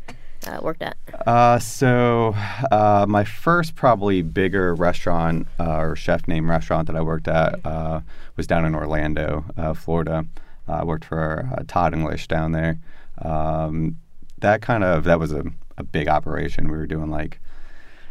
uh, 0.46 0.58
worked 0.62 0.82
at? 0.82 0.96
Uh, 1.26 1.58
so 1.58 2.34
uh, 2.70 3.06
my 3.08 3.24
first 3.24 3.74
probably 3.74 4.22
bigger 4.22 4.74
restaurant 4.74 5.46
uh, 5.58 5.78
or 5.78 5.96
chef 5.96 6.26
name 6.28 6.48
restaurant 6.50 6.86
that 6.86 6.96
I 6.96 7.00
worked 7.00 7.28
at 7.28 7.64
uh, 7.64 8.00
was 8.36 8.46
down 8.46 8.64
in 8.64 8.74
Orlando, 8.74 9.44
uh, 9.56 9.74
Florida. 9.74 10.24
Uh, 10.68 10.72
I 10.72 10.84
worked 10.84 11.04
for 11.04 11.48
uh, 11.56 11.62
Todd 11.66 11.94
English 11.94 12.28
down 12.28 12.52
there. 12.52 12.78
Um, 13.22 13.98
that 14.38 14.62
kind 14.62 14.84
of 14.84 15.04
that 15.04 15.18
was 15.18 15.32
a, 15.32 15.44
a 15.76 15.82
big 15.82 16.08
operation. 16.08 16.70
We 16.70 16.76
were 16.76 16.86
doing 16.86 17.10
like 17.10 17.40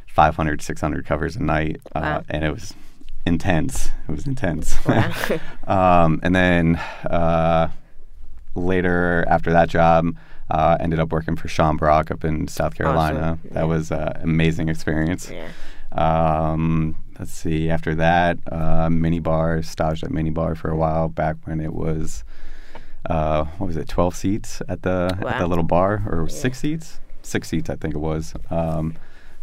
500, 0.08 0.62
600 0.62 1.06
covers 1.06 1.36
a 1.36 1.44
night, 1.44 1.80
uh, 1.96 2.00
Wow. 2.02 2.24
and 2.30 2.44
it 2.44 2.52
was 2.52 2.74
intense. 3.26 3.90
It 4.08 4.12
was 4.12 4.26
intense. 4.28 4.76
Wow. 4.86 5.12
um, 5.68 6.20
and 6.24 6.36
then 6.36 6.76
uh, 7.10 7.70
later 8.56 9.24
after 9.30 9.52
that 9.52 9.70
job, 9.70 10.16
uh, 10.50 10.78
ended 10.80 11.00
up 11.00 11.12
working 11.12 11.36
for 11.36 11.48
Sean 11.48 11.78
Brock 11.78 12.12
up 12.12 12.24
in 12.24 12.48
South 12.48 12.76
Carolina. 12.76 13.40
Yeah. 13.44 13.54
That 13.54 13.68
was 13.68 13.92
an 13.92 14.14
amazing 14.22 14.70
experience. 14.70 15.30
yeah. 15.30 15.50
Um, 15.92 16.96
let's 17.18 17.32
see. 17.32 17.70
After 17.70 17.96
that, 17.96 18.38
uh, 18.52 18.90
mini 18.90 19.20
bar, 19.20 19.62
staged 19.64 20.04
at 20.04 20.12
mini 20.12 20.30
bar 20.30 20.56
for 20.56 20.70
a 20.70 20.76
while 20.76 21.08
back 21.08 21.36
when 21.46 21.60
it 21.60 21.74
was, 21.74 22.24
uh, 23.10 23.46
what 23.58 23.68
was 23.68 23.78
it, 23.78 23.88
12 23.88 24.16
seats 24.16 24.62
at 24.68 24.84
the, 24.84 25.18
at 25.28 25.40
the 25.40 25.48
little 25.48 25.64
bar, 25.64 26.04
or 26.08 26.28
six 26.30 26.60
seats? 26.60 27.00
Six 27.24 27.50
seats, 27.50 27.70
I 27.70 27.76
think 27.76 27.96
it 27.96 28.00
was. 28.00 28.34
Um, 28.50 28.96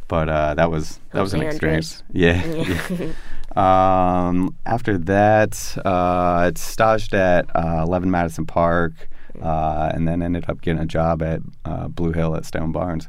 but 0.07 0.29
uh, 0.29 0.55
that 0.55 0.71
was 0.71 1.01
that 1.13 1.23
was 1.23 1.33
an 1.35 1.43
experience. 1.43 2.03
Yeah. 2.13 2.45
yeah. 2.91 3.13
Um, 3.57 4.57
after 4.67 4.99
that, 4.99 5.79
uh, 5.85 6.47
it 6.49 6.59
staged 6.59 7.15
at 7.15 7.47
uh, 7.55 7.85
11 7.87 8.11
Madison 8.11 8.47
Park, 8.47 9.09
uh, 9.43 9.91
and 9.95 10.07
then 10.09 10.23
ended 10.23 10.45
up 10.49 10.61
getting 10.61 10.81
a 10.83 10.87
job 10.87 11.23
at 11.23 11.41
uh, 11.65 11.89
Blue 11.89 12.13
Hill 12.13 12.37
at 12.37 12.45
Stone 12.45 12.73
Barns. 12.73 13.09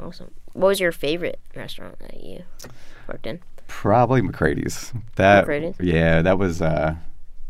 Awesome. 0.00 0.30
What 0.52 0.68
was 0.68 0.80
your 0.80 0.92
favorite 0.92 1.38
restaurant 1.54 1.98
that 2.00 2.22
you 2.22 2.42
worked 3.08 3.26
in? 3.26 3.40
Probably 3.68 4.20
McCrady's. 4.22 4.92
That 5.16 5.46
McCrady's? 5.46 5.76
yeah, 5.80 6.22
that 6.22 6.38
was 6.38 6.60
uh, 6.62 6.96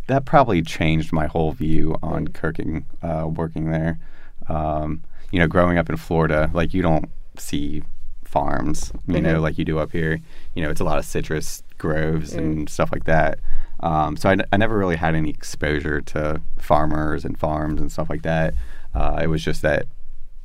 that 0.08 0.24
probably 0.24 0.62
changed 0.62 1.12
my 1.12 1.26
whole 1.26 1.52
view 1.52 1.94
on 2.02 2.28
cooking, 2.28 2.84
uh, 3.02 3.26
working 3.28 3.70
there. 3.70 3.98
Um, 4.48 5.02
you 5.30 5.38
know, 5.38 5.46
growing 5.46 5.78
up 5.78 5.88
in 5.90 5.96
Florida, 5.96 6.50
like 6.54 6.72
you 6.74 6.82
don't 6.82 7.10
see 7.36 7.82
farms, 8.24 8.92
you 9.06 9.20
know, 9.20 9.36
Mhm. 9.38 9.42
like 9.42 9.58
you 9.58 9.64
do 9.64 9.78
up 9.78 9.92
here. 9.92 10.20
You 10.54 10.62
know, 10.62 10.70
it's 10.70 10.80
a 10.80 10.84
lot 10.84 10.98
of 10.98 11.04
citrus 11.04 11.62
groves 11.78 12.32
and 12.34 12.68
stuff 12.68 12.90
like 12.92 13.04
that. 13.04 13.38
Um, 13.80 14.16
so 14.16 14.28
I, 14.28 14.32
n- 14.32 14.44
I 14.52 14.56
never 14.56 14.76
really 14.76 14.96
had 14.96 15.14
any 15.14 15.30
exposure 15.30 16.00
to 16.00 16.40
farmers 16.58 17.24
and 17.24 17.38
farms 17.38 17.80
and 17.80 17.90
stuff 17.92 18.10
like 18.10 18.22
that. 18.22 18.54
Uh, 18.94 19.20
it 19.22 19.26
was 19.28 19.42
just 19.44 19.62
that 19.62 19.86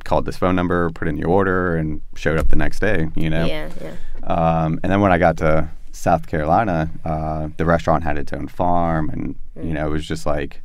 called 0.04 0.26
this 0.26 0.38
phone 0.38 0.56
number, 0.56 0.90
put 0.92 1.08
in 1.08 1.18
your 1.18 1.30
order, 1.30 1.76
and 1.76 2.02
showed 2.16 2.38
up 2.38 2.50
the 2.50 2.56
next 2.56 2.80
day. 2.80 3.10
You 3.16 3.30
know. 3.30 3.46
Yeah, 3.46 3.70
yeah. 3.82 3.96
Um, 4.28 4.80
and 4.84 4.92
then 4.92 5.02
when 5.02 5.12
I 5.12 5.18
got 5.18 5.38
to 5.38 5.70
South 5.92 6.28
Carolina, 6.28 6.90
uh, 7.06 7.50
the 7.58 7.66
restaurant 7.66 8.04
had 8.04 8.18
its 8.18 8.34
own 8.34 8.48
farm, 8.48 9.10
and 9.10 9.36
you 9.56 9.74
know 9.74 9.88
it 9.88 9.92
was 9.92 10.06
just 10.06 10.26
like 10.26 10.62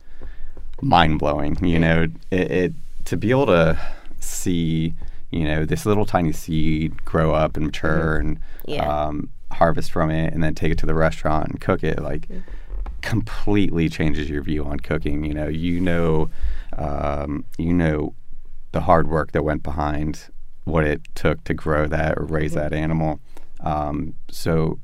mind 0.82 1.18
blowing. 1.18 1.56
You 1.64 1.78
know, 1.78 2.06
it, 2.30 2.50
it 2.50 2.72
to 3.06 3.16
be 3.16 3.30
able 3.30 3.46
to 3.46 3.78
see 4.20 4.94
you 5.30 5.44
know 5.44 5.64
this 5.64 5.86
little 5.86 6.04
tiny 6.06 6.32
seed 6.32 7.04
grow 7.04 7.32
up 7.34 7.56
and 7.56 7.66
mature 7.66 8.16
and 8.16 8.38
Yeah. 8.66 8.86
um, 9.06 9.30
harvest 9.52 9.90
from 9.92 10.10
it, 10.10 10.32
and 10.34 10.42
then 10.42 10.54
take 10.54 10.72
it 10.72 10.78
to 10.78 10.86
the 10.86 10.94
restaurant 10.94 11.48
and 11.48 11.60
cook 11.60 11.82
it 11.84 12.00
like 12.02 12.28
completely 13.02 13.88
changes 13.88 14.28
your 14.30 14.42
view 14.42 14.64
on 14.64 14.80
cooking. 14.80 15.24
You 15.24 15.34
know, 15.34 15.48
you 15.48 15.80
know, 15.80 16.30
um, 16.76 17.44
you 17.58 17.72
know 17.72 18.14
the 18.72 18.80
hard 18.82 19.08
work 19.08 19.32
that 19.32 19.42
went 19.42 19.62
behind 19.62 20.28
what 20.64 20.84
it 20.84 21.00
took 21.14 21.42
to 21.44 21.54
grow 21.54 21.86
that 21.86 22.18
or 22.18 22.24
raise 22.24 22.52
that 22.52 22.72
animal. 22.72 23.20
Um, 23.60 24.14
so 24.30 24.78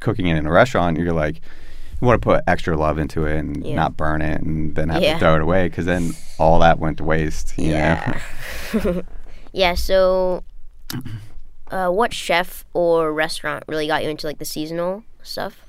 cooking 0.00 0.26
it 0.26 0.36
in 0.36 0.46
a 0.46 0.50
restaurant, 0.50 0.98
you're 0.98 1.12
like, 1.12 1.36
you 2.00 2.06
want 2.08 2.20
to 2.20 2.24
put 2.24 2.42
extra 2.48 2.76
love 2.76 2.98
into 2.98 3.24
it 3.24 3.38
and 3.38 3.64
Yeah. 3.64 3.76
not 3.76 3.96
burn 3.96 4.20
it 4.20 4.40
and 4.42 4.74
then 4.74 4.88
have 4.88 5.02
Yeah. 5.02 5.14
to 5.14 5.18
throw 5.20 5.36
it 5.36 5.42
away 5.42 5.68
because 5.68 5.86
then 5.86 6.10
all 6.38 6.58
that 6.58 6.78
went 6.80 6.98
to 6.98 7.04
waste. 7.04 7.56
You 7.56 7.70
Yeah. 7.70 8.20
know? 8.74 9.02
yeah. 9.52 9.74
So, 9.74 10.42
uh, 11.70 11.88
what 11.90 12.12
chef 12.12 12.64
or 12.74 13.12
restaurant 13.12 13.62
really 13.68 13.86
got 13.86 14.02
you 14.02 14.10
into 14.10 14.26
like 14.26 14.38
the 14.38 14.44
seasonal 14.44 15.04
stuff? 15.22 15.63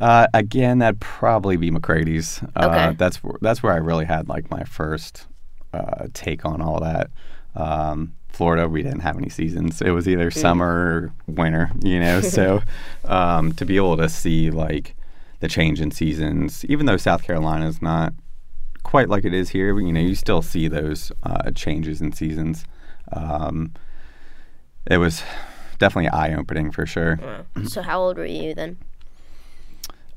Uh, 0.00 0.26
again, 0.34 0.78
that'd 0.78 1.00
probably 1.00 1.56
be 1.56 1.70
McCrady's. 1.70 2.42
Uh, 2.54 2.68
Okay. 2.68 2.94
That's 2.96 3.20
that's 3.40 3.62
where 3.62 3.72
I 3.72 3.76
really 3.78 4.04
had 4.04 4.28
like 4.28 4.50
my 4.50 4.64
first 4.64 5.26
uh, 5.72 6.06
take 6.14 6.44
on 6.44 6.60
all 6.60 6.80
that. 6.80 7.10
Um, 7.54 8.14
Florida, 8.28 8.68
we 8.68 8.82
didn't 8.82 9.00
have 9.00 9.16
any 9.16 9.28
seasons. 9.30 9.80
It 9.82 9.90
was 9.90 10.06
either 10.06 10.30
summer 10.30 10.66
or 10.68 11.12
winter, 11.26 11.70
you 11.82 11.98
know. 11.98 12.20
so 12.36 12.62
um, 13.04 13.52
to 13.54 13.64
be 13.64 13.76
able 13.76 13.96
to 13.96 14.08
see 14.08 14.50
like 14.50 14.94
the 15.40 15.48
change 15.48 15.80
in 15.80 15.90
seasons, 15.90 16.64
even 16.66 16.86
though 16.86 16.96
South 16.96 17.22
Carolina 17.22 17.66
is 17.66 17.80
not 17.82 18.12
quite 18.84 19.08
like 19.08 19.24
it 19.24 19.34
is 19.34 19.50
here, 19.50 19.74
but, 19.74 19.80
you 19.80 19.92
know, 19.92 20.00
you 20.00 20.14
still 20.14 20.42
see 20.42 20.68
those 20.68 21.10
uh, 21.22 21.50
changes 21.52 22.00
in 22.00 22.12
seasons. 22.12 22.64
Um, 23.12 23.72
it 24.86 24.98
was 24.98 25.22
definitely 25.78 26.08
eye 26.10 26.34
opening 26.34 26.70
for 26.70 26.86
sure. 26.86 27.18
Wow. 27.22 27.44
So, 27.64 27.82
how 27.82 28.00
old 28.00 28.18
were 28.18 28.24
you 28.24 28.54
then? 28.54 28.78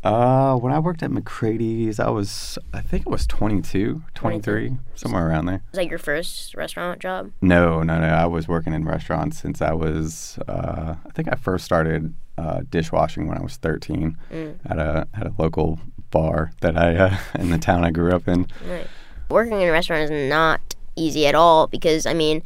Uh, 0.04 0.56
when 0.56 0.74
I 0.74 0.80
worked 0.80 1.04
at 1.04 1.12
McCrady's, 1.12 2.00
I 2.00 2.10
was, 2.10 2.58
I 2.74 2.82
think 2.82 3.06
it 3.06 3.10
was 3.10 3.28
22, 3.28 4.02
23, 4.16 4.78
somewhere 4.96 5.28
around 5.30 5.46
there. 5.46 5.62
Was 5.72 5.78
that 5.78 5.88
your 5.90 6.00
first 6.00 6.56
restaurant 6.56 7.00
job? 7.00 7.32
No, 7.42 7.84
no, 7.84 8.00
no. 8.00 8.08
I 8.08 8.26
was 8.26 8.48
working 8.48 8.74
in 8.74 8.84
restaurants 8.84 9.38
since 9.40 9.62
I 9.62 9.74
was, 9.74 10.40
uh, 10.48 10.96
I 11.06 11.10
think 11.12 11.28
I 11.32 11.36
first 11.36 11.66
started 11.66 12.16
uh, 12.38 12.62
dishwashing 12.72 13.28
when 13.28 13.38
I 13.38 13.42
was 13.44 13.58
13 13.58 14.18
Mm. 14.32 14.56
at 14.66 14.80
a 14.80 15.08
at 15.14 15.28
a 15.28 15.34
local 15.38 15.80
bar 16.10 16.52
that 16.62 16.76
I 16.78 16.96
uh, 16.96 17.18
in 17.40 17.52
the 17.52 17.60
town 17.60 17.84
I 17.84 17.92
grew 17.92 18.12
up 18.12 18.28
in. 18.28 18.48
Right. 18.68 18.88
Working 19.30 19.62
in 19.62 19.70
a 19.70 19.72
restaurant 19.72 20.10
is 20.12 20.30
not 20.30 20.62
easy 20.96 21.28
at 21.28 21.36
all 21.36 21.68
because 21.68 22.08
I 22.08 22.14
mean, 22.16 22.42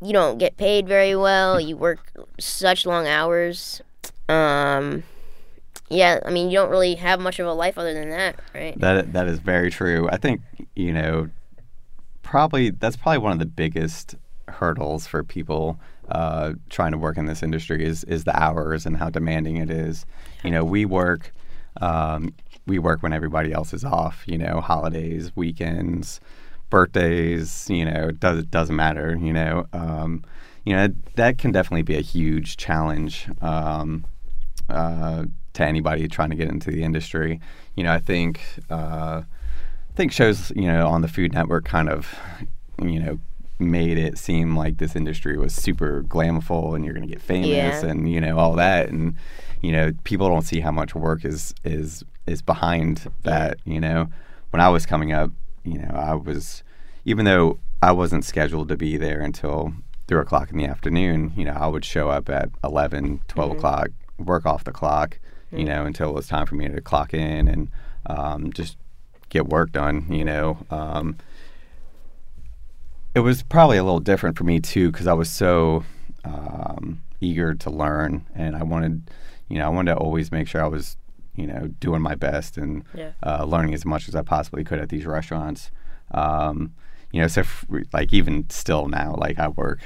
you 0.00 0.12
don't 0.14 0.38
get 0.38 0.56
paid 0.56 0.88
very 0.88 1.14
well. 1.14 1.60
You 1.60 1.76
work 1.76 2.10
such 2.40 2.86
long 2.86 3.06
hours. 3.06 3.82
Um, 4.28 5.02
yeah, 5.88 6.20
I 6.24 6.30
mean, 6.30 6.50
you 6.50 6.58
don't 6.58 6.70
really 6.70 6.94
have 6.96 7.20
much 7.20 7.38
of 7.38 7.46
a 7.46 7.52
life 7.52 7.78
other 7.78 7.94
than 7.94 8.10
that, 8.10 8.40
right? 8.54 8.78
That 8.78 9.12
that 9.12 9.28
is 9.28 9.38
very 9.38 9.70
true. 9.70 10.08
I 10.10 10.16
think 10.16 10.40
you 10.74 10.92
know, 10.92 11.28
probably 12.22 12.70
that's 12.70 12.96
probably 12.96 13.18
one 13.18 13.32
of 13.32 13.38
the 13.38 13.46
biggest 13.46 14.16
hurdles 14.48 15.06
for 15.06 15.22
people 15.22 15.78
uh, 16.08 16.52
trying 16.70 16.92
to 16.92 16.98
work 16.98 17.16
in 17.16 17.26
this 17.26 17.42
industry 17.42 17.84
is 17.84 18.04
is 18.04 18.24
the 18.24 18.36
hours 18.40 18.86
and 18.86 18.96
how 18.96 19.10
demanding 19.10 19.56
it 19.56 19.70
is. 19.70 20.06
You 20.42 20.50
know, 20.50 20.64
we 20.64 20.84
work 20.84 21.32
um, 21.80 22.34
we 22.66 22.78
work 22.78 23.02
when 23.02 23.12
everybody 23.12 23.52
else 23.52 23.72
is 23.72 23.84
off. 23.84 24.24
You 24.26 24.38
know, 24.38 24.60
holidays, 24.60 25.30
weekends, 25.36 26.20
birthdays. 26.68 27.70
You 27.70 27.84
know, 27.84 28.08
it 28.08 28.20
does 28.20 28.40
it 28.40 28.50
doesn't 28.50 28.76
matter. 28.76 29.16
You 29.16 29.32
know, 29.32 29.66
um, 29.72 30.24
you 30.64 30.74
know 30.74 30.88
that 31.14 31.38
can 31.38 31.52
definitely 31.52 31.82
be 31.82 31.96
a 31.96 32.02
huge 32.02 32.56
challenge. 32.56 33.28
Um, 33.40 34.04
uh, 34.68 35.24
to 35.56 35.64
anybody 35.64 36.08
trying 36.08 36.30
to 36.30 36.36
get 36.36 36.48
into 36.48 36.70
the 36.70 36.82
industry. 36.82 37.40
You 37.74 37.84
know, 37.84 37.92
I 37.92 37.98
think 37.98 38.40
uh, 38.70 39.22
I 39.24 39.96
think 39.96 40.12
shows 40.12 40.52
you 40.56 40.66
know 40.70 40.86
on 40.88 41.02
the 41.02 41.08
Food 41.08 41.32
Network 41.32 41.64
kind 41.64 41.88
of 41.88 42.14
you 42.82 43.00
know 43.00 43.18
made 43.58 43.96
it 43.96 44.18
seem 44.18 44.54
like 44.54 44.76
this 44.76 44.94
industry 44.94 45.38
was 45.38 45.54
super 45.54 46.02
glamful 46.02 46.74
and 46.76 46.84
you're 46.84 46.92
going 46.92 47.06
to 47.08 47.12
get 47.12 47.22
famous 47.22 47.48
Yeah. 47.48 47.86
and 47.86 48.06
you 48.12 48.20
know 48.20 48.38
all 48.38 48.52
that 48.56 48.90
and 48.90 49.16
you 49.62 49.72
know 49.72 49.92
people 50.04 50.28
don't 50.28 50.42
see 50.42 50.60
how 50.60 50.70
much 50.70 50.94
work 50.94 51.24
is 51.24 51.54
is 51.64 52.04
is 52.26 52.42
behind 52.42 53.10
that 53.22 53.56
you 53.64 53.80
know 53.80 54.08
when 54.50 54.60
I 54.60 54.68
was 54.68 54.84
coming 54.84 55.12
up 55.12 55.30
you 55.64 55.78
know 55.78 55.88
I 55.94 56.14
was 56.14 56.62
even 57.06 57.24
though 57.24 57.58
I 57.82 57.92
wasn't 57.92 58.26
scheduled 58.26 58.68
to 58.68 58.76
be 58.76 58.98
there 58.98 59.20
until 59.22 59.72
three 60.06 60.20
o'clock 60.20 60.50
in 60.50 60.58
the 60.58 60.66
afternoon 60.66 61.32
you 61.34 61.46
know 61.46 61.54
I 61.54 61.66
would 61.66 61.84
show 61.84 62.10
up 62.10 62.28
at 62.28 62.50
11 62.62 63.22
12 63.28 63.52
o'clock 63.52 63.88
work 64.18 64.44
off 64.44 64.64
the 64.64 64.72
clock 64.72 65.18
you 65.56 65.64
know 65.64 65.84
until 65.84 66.10
it 66.10 66.14
was 66.14 66.26
time 66.28 66.46
for 66.46 66.54
me 66.54 66.68
to 66.68 66.80
clock 66.80 67.12
in 67.14 67.48
and 67.48 67.68
um, 68.06 68.52
just 68.52 68.76
get 69.28 69.46
work 69.48 69.72
done 69.72 70.06
you 70.10 70.24
know 70.24 70.58
um, 70.70 71.16
it 73.14 73.20
was 73.20 73.42
probably 73.42 73.76
a 73.78 73.84
little 73.84 74.00
different 74.00 74.36
for 74.36 74.44
me 74.44 74.60
too 74.60 74.90
because 74.90 75.06
I 75.06 75.14
was 75.14 75.30
so 75.30 75.84
um, 76.24 77.02
eager 77.20 77.54
to 77.54 77.70
learn 77.70 78.26
and 78.34 78.54
I 78.54 78.62
wanted, 78.62 79.10
you 79.48 79.58
know, 79.58 79.64
I 79.64 79.68
wanted 79.70 79.92
to 79.94 79.98
always 79.98 80.30
make 80.30 80.46
sure 80.48 80.62
I 80.62 80.66
was, 80.66 80.98
you 81.34 81.46
know, 81.46 81.68
doing 81.80 82.02
my 82.02 82.14
best 82.14 82.58
and 82.58 82.84
Yeah. 82.94 83.12
uh, 83.24 83.44
learning 83.44 83.72
as 83.72 83.86
much 83.86 84.06
as 84.08 84.14
I 84.14 84.20
possibly 84.22 84.64
could 84.64 84.80
at 84.80 84.90
these 84.90 85.06
restaurants. 85.06 85.70
Um, 86.10 86.74
you 87.10 87.22
know, 87.22 87.28
so 87.28 87.40
f- 87.40 87.64
like 87.94 88.12
even 88.12 88.50
still 88.50 88.86
now, 88.88 89.14
like 89.16 89.38
I 89.38 89.48
work 89.48 89.80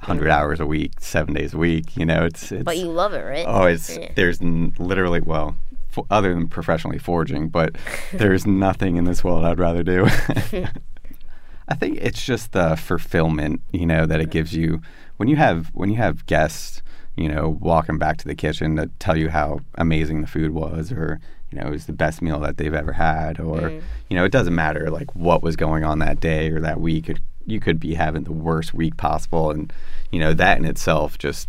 100 0.00 0.30
hours 0.30 0.60
a 0.60 0.66
week, 0.66 0.92
seven 1.00 1.34
days 1.34 1.54
a 1.54 1.58
week. 1.58 1.96
You 1.96 2.06
know, 2.06 2.24
it's 2.24 2.52
it's 2.52 2.64
But 2.64 2.78
you 2.78 2.86
love 2.86 3.14
it, 3.14 3.22
right? 3.22 3.44
Oh, 3.46 3.64
it's 3.64 3.96
Yeah. 3.96 4.10
there's 4.14 4.40
n- 4.40 4.74
literally 4.78 5.20
well, 5.20 5.56
f- 5.96 6.04
other 6.10 6.32
than 6.32 6.48
professionally 6.48 6.98
foraging, 6.98 7.48
but 7.48 7.76
there's 8.12 8.46
nothing 8.46 8.96
in 8.96 9.04
this 9.04 9.24
world 9.24 9.44
I'd 9.44 9.58
rather 9.58 9.82
do. 9.82 10.06
I 11.70 11.74
think 11.74 11.98
it's 12.00 12.24
just 12.24 12.52
the 12.52 12.76
fulfillment, 12.76 13.60
you 13.72 13.86
know, 13.86 14.06
that 14.06 14.20
it 14.20 14.30
gives 14.30 14.54
you 14.54 14.80
when 15.18 15.28
you 15.28 15.36
have 15.36 15.68
when 15.74 15.90
you 15.90 15.96
have 15.96 16.24
guests, 16.26 16.80
you 17.16 17.28
know, 17.28 17.58
walking 17.60 17.98
back 17.98 18.16
to 18.18 18.24
the 18.26 18.34
kitchen 18.34 18.76
to 18.76 18.88
tell 18.98 19.16
you 19.16 19.28
how 19.28 19.60
amazing 19.74 20.22
the 20.22 20.26
food 20.26 20.52
was, 20.52 20.90
or 20.92 21.20
you 21.50 21.58
know, 21.58 21.66
it 21.66 21.70
was 21.70 21.86
the 21.86 21.92
best 21.92 22.22
meal 22.22 22.38
that 22.40 22.56
they've 22.56 22.74
ever 22.74 22.92
had, 22.92 23.40
or 23.40 23.60
mm. 23.60 23.82
you 24.08 24.16
know, 24.16 24.24
it 24.24 24.32
doesn't 24.32 24.54
matter 24.54 24.90
like 24.90 25.14
what 25.14 25.42
was 25.42 25.56
going 25.56 25.84
on 25.84 25.98
that 25.98 26.20
day 26.20 26.50
or 26.50 26.60
that 26.60 26.80
week. 26.80 27.08
It, 27.08 27.18
you 27.48 27.60
could 27.60 27.80
be 27.80 27.94
having 27.94 28.24
the 28.24 28.32
worst 28.32 28.74
week 28.74 28.96
possible, 28.96 29.50
and 29.50 29.72
you 30.10 30.20
know 30.20 30.34
that 30.34 30.58
in 30.58 30.64
itself 30.64 31.18
just 31.18 31.48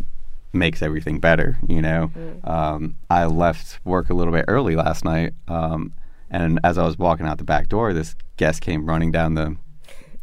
makes 0.52 0.82
everything 0.82 1.20
better. 1.20 1.58
You 1.68 1.82
know, 1.82 2.10
um, 2.44 2.96
I 3.08 3.26
left 3.26 3.78
work 3.84 4.10
a 4.10 4.14
little 4.14 4.32
bit 4.32 4.44
early 4.48 4.76
last 4.76 5.04
night, 5.04 5.34
um, 5.48 5.92
and 6.30 6.58
as 6.64 6.78
I 6.78 6.84
was 6.84 6.98
walking 6.98 7.26
out 7.26 7.38
the 7.38 7.44
back 7.44 7.68
door, 7.68 7.92
this 7.92 8.14
guest 8.36 8.60
came 8.60 8.86
running 8.86 9.12
down 9.12 9.34
the 9.34 9.56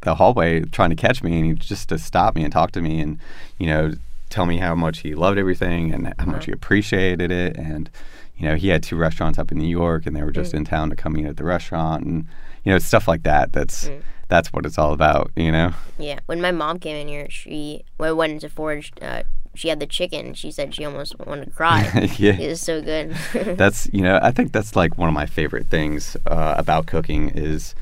the 0.01 0.15
hallway 0.15 0.61
trying 0.61 0.89
to 0.89 0.95
catch 0.95 1.23
me, 1.23 1.37
and 1.37 1.45
he 1.45 1.53
just 1.53 1.89
to 1.89 1.97
stop 1.97 2.35
me 2.35 2.43
and 2.43 2.51
talk 2.53 2.71
to 2.71 2.81
me, 2.81 2.99
and 2.99 3.19
you 3.57 3.67
know, 3.67 3.93
tell 4.29 4.45
me 4.45 4.57
how 4.57 4.75
much 4.75 4.99
he 4.99 5.15
loved 5.15 5.37
everything 5.37 5.93
and 5.93 6.13
how 6.19 6.25
much 6.25 6.45
he 6.45 6.51
appreciated 6.51 7.31
it, 7.31 7.55
and 7.55 7.89
you 8.37 8.47
know, 8.47 8.55
he 8.55 8.67
had 8.67 8.83
two 8.83 8.95
restaurants 8.95 9.39
up 9.39 9.51
in 9.51 9.57
New 9.57 9.67
York, 9.67 10.05
and 10.05 10.15
they 10.15 10.21
were 10.21 10.31
just 10.31 10.53
in 10.53 10.63
town 10.65 10.89
to 10.91 10.95
come 10.95 11.17
eat 11.17 11.25
at 11.25 11.37
the 11.37 11.43
restaurant, 11.43 12.05
and 12.05 12.27
you 12.63 12.71
know, 12.71 12.77
stuff 12.77 13.07
like 13.07 13.23
that. 13.23 13.51
That's 13.51 13.89
that's 14.27 14.51
what 14.53 14.65
it's 14.65 14.77
all 14.77 14.93
about, 14.93 15.31
you 15.35 15.51
know. 15.51 15.73
Yeah. 15.97 16.19
When 16.25 16.41
my 16.41 16.51
mom 16.51 16.79
came 16.79 16.95
in 16.95 17.07
here, 17.07 17.29
she 17.29 17.83
I 17.99 18.11
went 18.11 18.33
into 18.33 18.49
Foraged. 18.49 19.01
Uh, 19.01 19.23
she 19.55 19.69
had 19.69 19.79
the 19.79 19.87
chicken. 19.87 20.33
She 20.35 20.51
said 20.51 20.75
she 20.75 20.85
almost 20.85 21.17
wanted 21.19 21.45
to 21.45 21.51
cry. 21.51 21.81
yeah. 22.17 22.33
it 22.33 22.47
was 22.47 22.61
so 22.61 22.81
good. 22.81 23.15
that's 23.57 23.89
you 23.91 24.01
know 24.01 24.19
i 24.21 24.31
think 24.31 24.51
that's 24.51 24.75
like 24.75 24.97
one 24.97 25.07
of 25.07 25.13
my 25.13 25.25
favorite 25.25 25.67
things 25.67 26.15
uh, 26.27 26.55
about 26.57 26.85
cooking 26.85 27.29
is 27.29 27.73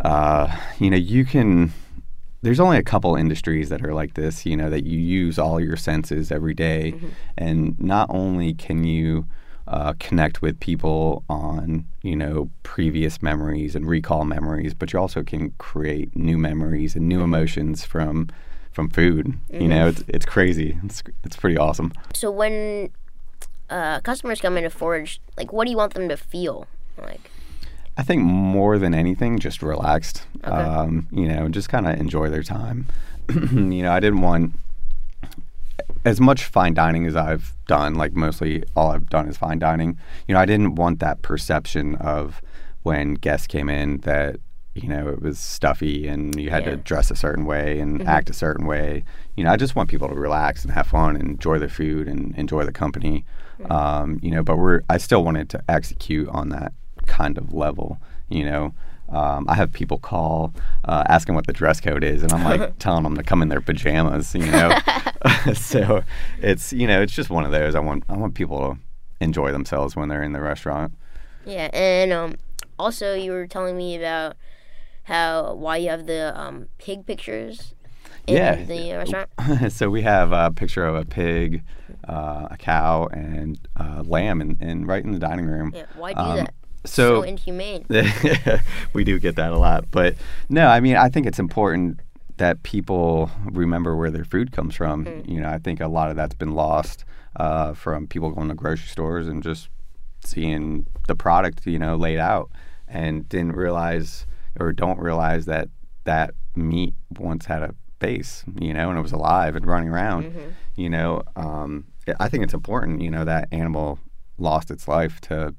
uh, 0.00 0.54
you 0.78 0.90
know 0.90 0.96
you 0.96 1.24
can 1.24 1.72
there's 2.42 2.60
only 2.60 2.76
a 2.76 2.82
couple 2.82 3.16
industries 3.16 3.68
that 3.70 3.84
are 3.84 3.94
like 3.94 4.14
this 4.14 4.46
you 4.46 4.56
know 4.56 4.70
that 4.70 4.84
you 4.84 4.98
use 4.98 5.38
all 5.38 5.58
your 5.60 5.76
senses 5.76 6.30
every 6.30 6.54
day. 6.54 6.94
and 7.36 7.78
not 7.80 8.08
only 8.10 8.54
can 8.54 8.84
you 8.84 9.26
uh, 9.68 9.94
connect 9.98 10.42
with 10.42 10.58
people 10.60 11.24
on 11.28 11.84
you 12.02 12.16
know 12.16 12.50
previous 12.62 13.22
memories 13.22 13.74
and 13.74 13.86
recall 13.86 14.24
memories, 14.24 14.74
but 14.74 14.92
you 14.92 14.98
also 14.98 15.22
can 15.22 15.50
create 15.58 16.14
new 16.14 16.38
memories 16.38 16.94
and 16.94 17.08
new 17.08 17.22
emotions 17.22 17.84
from 17.84 18.28
from 18.72 18.90
food. 18.90 19.38
You 19.50 19.68
know, 19.68 19.88
it's 19.88 20.04
it's 20.08 20.26
crazy. 20.26 20.78
It's 20.84 21.02
it's 21.24 21.36
pretty 21.36 21.56
awesome. 21.56 21.92
So 22.14 22.30
when 22.30 22.90
uh, 23.70 24.00
customers 24.00 24.40
come 24.40 24.56
into 24.56 24.70
Foraged, 24.70 25.20
like, 25.36 25.52
what 25.52 25.64
do 25.64 25.70
you 25.70 25.76
want 25.76 25.94
them 25.94 26.08
to 26.08 26.16
feel? 26.16 26.66
Like, 26.98 27.30
I 27.96 28.02
think 28.02 28.22
more 28.22 28.78
than 28.78 28.94
anything, 28.94 29.38
just 29.38 29.62
relaxed. 29.62 30.26
Okay. 30.44 30.50
Um, 30.50 31.08
you 31.10 31.26
know, 31.26 31.48
just 31.48 31.68
kind 31.68 31.86
of 31.86 31.98
enjoy 31.98 32.28
their 32.28 32.42
time. 32.42 32.86
you 33.30 33.82
know, 33.82 33.90
I 33.90 34.00
didn't 34.00 34.20
want 34.20 34.52
as 36.06 36.20
much 36.20 36.44
fine 36.44 36.72
dining 36.72 37.04
as 37.04 37.16
I've 37.16 37.52
done. 37.66 37.94
Like 37.94 38.14
mostly, 38.14 38.62
all 38.76 38.90
I've 38.92 39.10
done 39.10 39.28
is 39.28 39.36
fine 39.36 39.58
dining. 39.58 39.98
You 40.26 40.34
know, 40.34 40.40
I 40.40 40.46
didn't 40.46 40.76
want 40.76 41.00
that 41.00 41.20
perception 41.20 41.96
of 41.96 42.40
when 42.84 43.14
guests 43.14 43.46
came 43.48 43.68
in 43.68 43.98
that 44.02 44.36
you 44.74 44.88
know 44.88 45.08
it 45.08 45.20
was 45.20 45.38
stuffy 45.38 46.06
and 46.06 46.38
you 46.38 46.50
had 46.50 46.64
Yeah. 46.64 46.72
to 46.72 46.76
dress 46.76 47.10
a 47.10 47.16
certain 47.16 47.44
way 47.44 47.80
and 47.80 48.06
act 48.06 48.30
a 48.30 48.32
certain 48.34 48.66
way. 48.66 49.04
You 49.36 49.42
know, 49.44 49.50
I 49.50 49.56
just 49.56 49.74
want 49.74 49.88
people 49.90 50.08
to 50.08 50.14
relax 50.14 50.62
and 50.64 50.72
have 50.72 50.86
fun 50.86 51.16
and 51.16 51.28
enjoy 51.28 51.58
their 51.58 51.68
food 51.68 52.06
and 52.08 52.34
enjoy 52.36 52.64
the 52.64 52.72
company. 52.72 53.24
Um, 53.70 54.20
you 54.22 54.30
know, 54.30 54.42
but 54.44 54.56
we're 54.58 54.82
I 54.88 54.98
still 54.98 55.24
wanted 55.24 55.48
to 55.50 55.62
execute 55.68 56.28
on 56.28 56.50
that 56.50 56.72
kind 57.06 57.36
of 57.36 57.52
level. 57.52 57.98
You 58.28 58.44
know. 58.44 58.74
Um, 59.08 59.46
I 59.48 59.54
have 59.54 59.72
people 59.72 59.98
call 59.98 60.52
uh, 60.84 61.04
asking 61.08 61.34
what 61.34 61.46
the 61.46 61.52
dress 61.52 61.80
code 61.80 62.02
is, 62.04 62.22
and 62.22 62.32
I'm 62.32 62.42
like 62.44 62.78
telling 62.78 63.02
them 63.04 63.16
to 63.16 63.22
come 63.22 63.42
in 63.42 63.48
their 63.48 63.60
pajamas. 63.60 64.34
You 64.34 64.50
know, 64.50 64.76
so 65.54 66.02
it's 66.40 66.72
you 66.72 66.86
know 66.86 67.00
it's 67.02 67.12
just 67.14 67.30
one 67.30 67.44
of 67.44 67.52
those. 67.52 67.74
I 67.74 67.80
want 67.80 68.04
I 68.08 68.16
want 68.16 68.34
people 68.34 68.58
to 68.58 68.78
enjoy 69.20 69.52
themselves 69.52 69.94
when 69.96 70.08
they're 70.08 70.22
in 70.22 70.32
the 70.32 70.40
restaurant. 70.40 70.92
yeah, 71.44 71.70
and 71.72 72.12
um, 72.12 72.34
also 72.78 73.14
you 73.14 73.30
were 73.32 73.46
telling 73.46 73.76
me 73.76 73.96
about 73.96 74.36
how 75.04 75.54
why 75.54 75.76
you 75.76 75.88
have 75.90 76.06
the 76.06 76.38
um, 76.38 76.66
pig 76.78 77.06
pictures 77.06 77.74
in 78.26 78.36
Yeah. 78.36 78.64
the 78.64 78.92
restaurant. 78.94 79.28
so 79.72 79.88
we 79.88 80.02
have 80.02 80.32
a 80.32 80.50
picture 80.50 80.84
of 80.84 80.96
a 80.96 81.04
pig, 81.04 81.62
uh, 82.08 82.48
a 82.50 82.56
cow, 82.58 83.06
and 83.12 83.56
uh, 83.78 84.02
lamb, 84.04 84.40
in, 84.40 84.56
in 84.60 84.84
right 84.84 85.04
in 85.04 85.12
the 85.12 85.18
dining 85.20 85.46
room. 85.46 85.70
Yeah, 85.74 85.84
why 85.94 86.12
do 86.12 86.18
Um, 86.20 86.36
that? 86.38 86.54
So, 86.86 87.20
so 87.20 87.22
inhumane. 87.22 87.84
we 88.92 89.04
do 89.04 89.18
get 89.18 89.36
that 89.36 89.52
a 89.52 89.58
lot, 89.58 89.90
but 89.90 90.14
no, 90.48 90.68
I 90.68 90.80
mean 90.80 90.96
I 90.96 91.08
think 91.08 91.26
it's 91.26 91.38
important 91.38 92.00
that 92.36 92.62
people 92.62 93.30
remember 93.44 93.96
where 93.96 94.10
their 94.10 94.24
food 94.24 94.52
comes 94.52 94.74
from. 94.74 95.06
Mm. 95.06 95.28
You 95.28 95.40
know, 95.40 95.48
I 95.48 95.58
think 95.58 95.80
a 95.80 95.88
lot 95.88 96.10
of 96.10 96.16
that's 96.16 96.34
been 96.34 96.52
lost 96.52 97.04
uh, 97.36 97.74
from 97.74 98.06
people 98.06 98.30
going 98.30 98.48
to 98.48 98.54
grocery 98.54 98.88
stores 98.88 99.28
and 99.28 99.42
just 99.42 99.68
seeing 100.24 100.86
the 101.08 101.14
product, 101.14 101.66
you 101.66 101.78
know, 101.78 101.96
laid 101.96 102.18
out, 102.18 102.50
and 102.88 103.28
didn't 103.28 103.52
realize 103.52 104.26
or 104.58 104.72
don't 104.72 104.98
realize 104.98 105.46
that 105.46 105.68
that 106.04 106.34
meat 106.54 106.94
once 107.18 107.46
had 107.46 107.62
a 107.62 107.74
face, 108.00 108.44
you 108.60 108.72
know, 108.72 108.88
and 108.90 108.98
it 108.98 109.02
was 109.02 109.12
alive 109.12 109.56
and 109.56 109.66
running 109.66 109.88
around. 109.88 110.24
Mm-hmm. 110.24 110.48
You 110.76 110.90
know, 110.90 111.22
um, 111.36 111.86
I 112.20 112.28
think 112.28 112.44
it's 112.44 112.54
important, 112.54 113.00
you 113.00 113.10
know, 113.10 113.24
that 113.24 113.48
animal 113.52 113.98
lost 114.38 114.70
its 114.70 114.86
life 114.86 115.20
to 115.22 115.54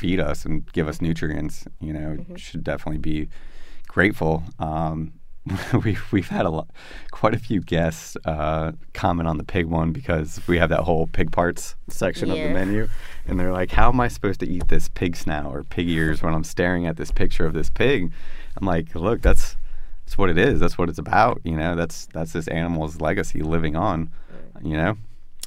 feed 0.00 0.18
us 0.30 0.44
and 0.46 0.54
give 0.72 0.88
us 0.88 1.00
nutrients. 1.00 1.66
You 1.80 1.92
know, 1.92 2.08
Mm-hmm. 2.18 2.34
should 2.36 2.64
definitely 2.64 2.98
be 3.12 3.28
grateful. 3.88 4.42
Um, 4.58 5.12
we 5.84 5.96
we've 6.12 6.28
had 6.28 6.44
a 6.44 6.50
lot, 6.50 6.68
quite 7.10 7.34
a 7.34 7.38
few 7.38 7.60
guests 7.60 8.16
uh, 8.26 8.72
comment 8.92 9.26
on 9.28 9.38
the 9.38 9.44
pig 9.44 9.66
one 9.66 9.90
because 9.92 10.40
we 10.46 10.58
have 10.58 10.68
that 10.68 10.80
whole 10.88 11.06
pig 11.06 11.32
parts 11.32 11.76
section 11.88 12.30
of 12.30 12.36
the 12.36 12.42
menu, 12.54 12.88
and 13.26 13.40
they're 13.40 13.52
like, 13.52 13.70
"How 13.70 13.88
am 13.88 14.00
I 14.00 14.08
supposed 14.08 14.40
to 14.40 14.48
eat 14.48 14.68
this 14.68 14.88
pig 14.88 15.16
snout 15.16 15.46
or 15.54 15.64
pig 15.64 15.88
ears 15.88 16.22
when 16.22 16.34
I'm 16.34 16.44
staring 16.44 16.86
at 16.86 16.96
this 16.96 17.10
picture 17.10 17.46
of 17.46 17.54
this 17.54 17.70
pig?" 17.70 18.12
I'm 18.58 18.66
like, 18.66 18.94
"Look, 18.94 19.22
that's 19.22 19.56
that's 20.04 20.18
what 20.18 20.28
it 20.28 20.36
is. 20.38 20.60
That's 20.60 20.76
what 20.76 20.88
it's 20.90 20.98
about. 20.98 21.40
You 21.44 21.56
know, 21.56 21.74
that's 21.74 22.06
that's 22.12 22.32
this 22.32 22.46
animal's 22.48 23.00
legacy 23.00 23.40
living 23.42 23.76
on. 23.76 24.10
You 24.62 24.76
know, 24.76 24.98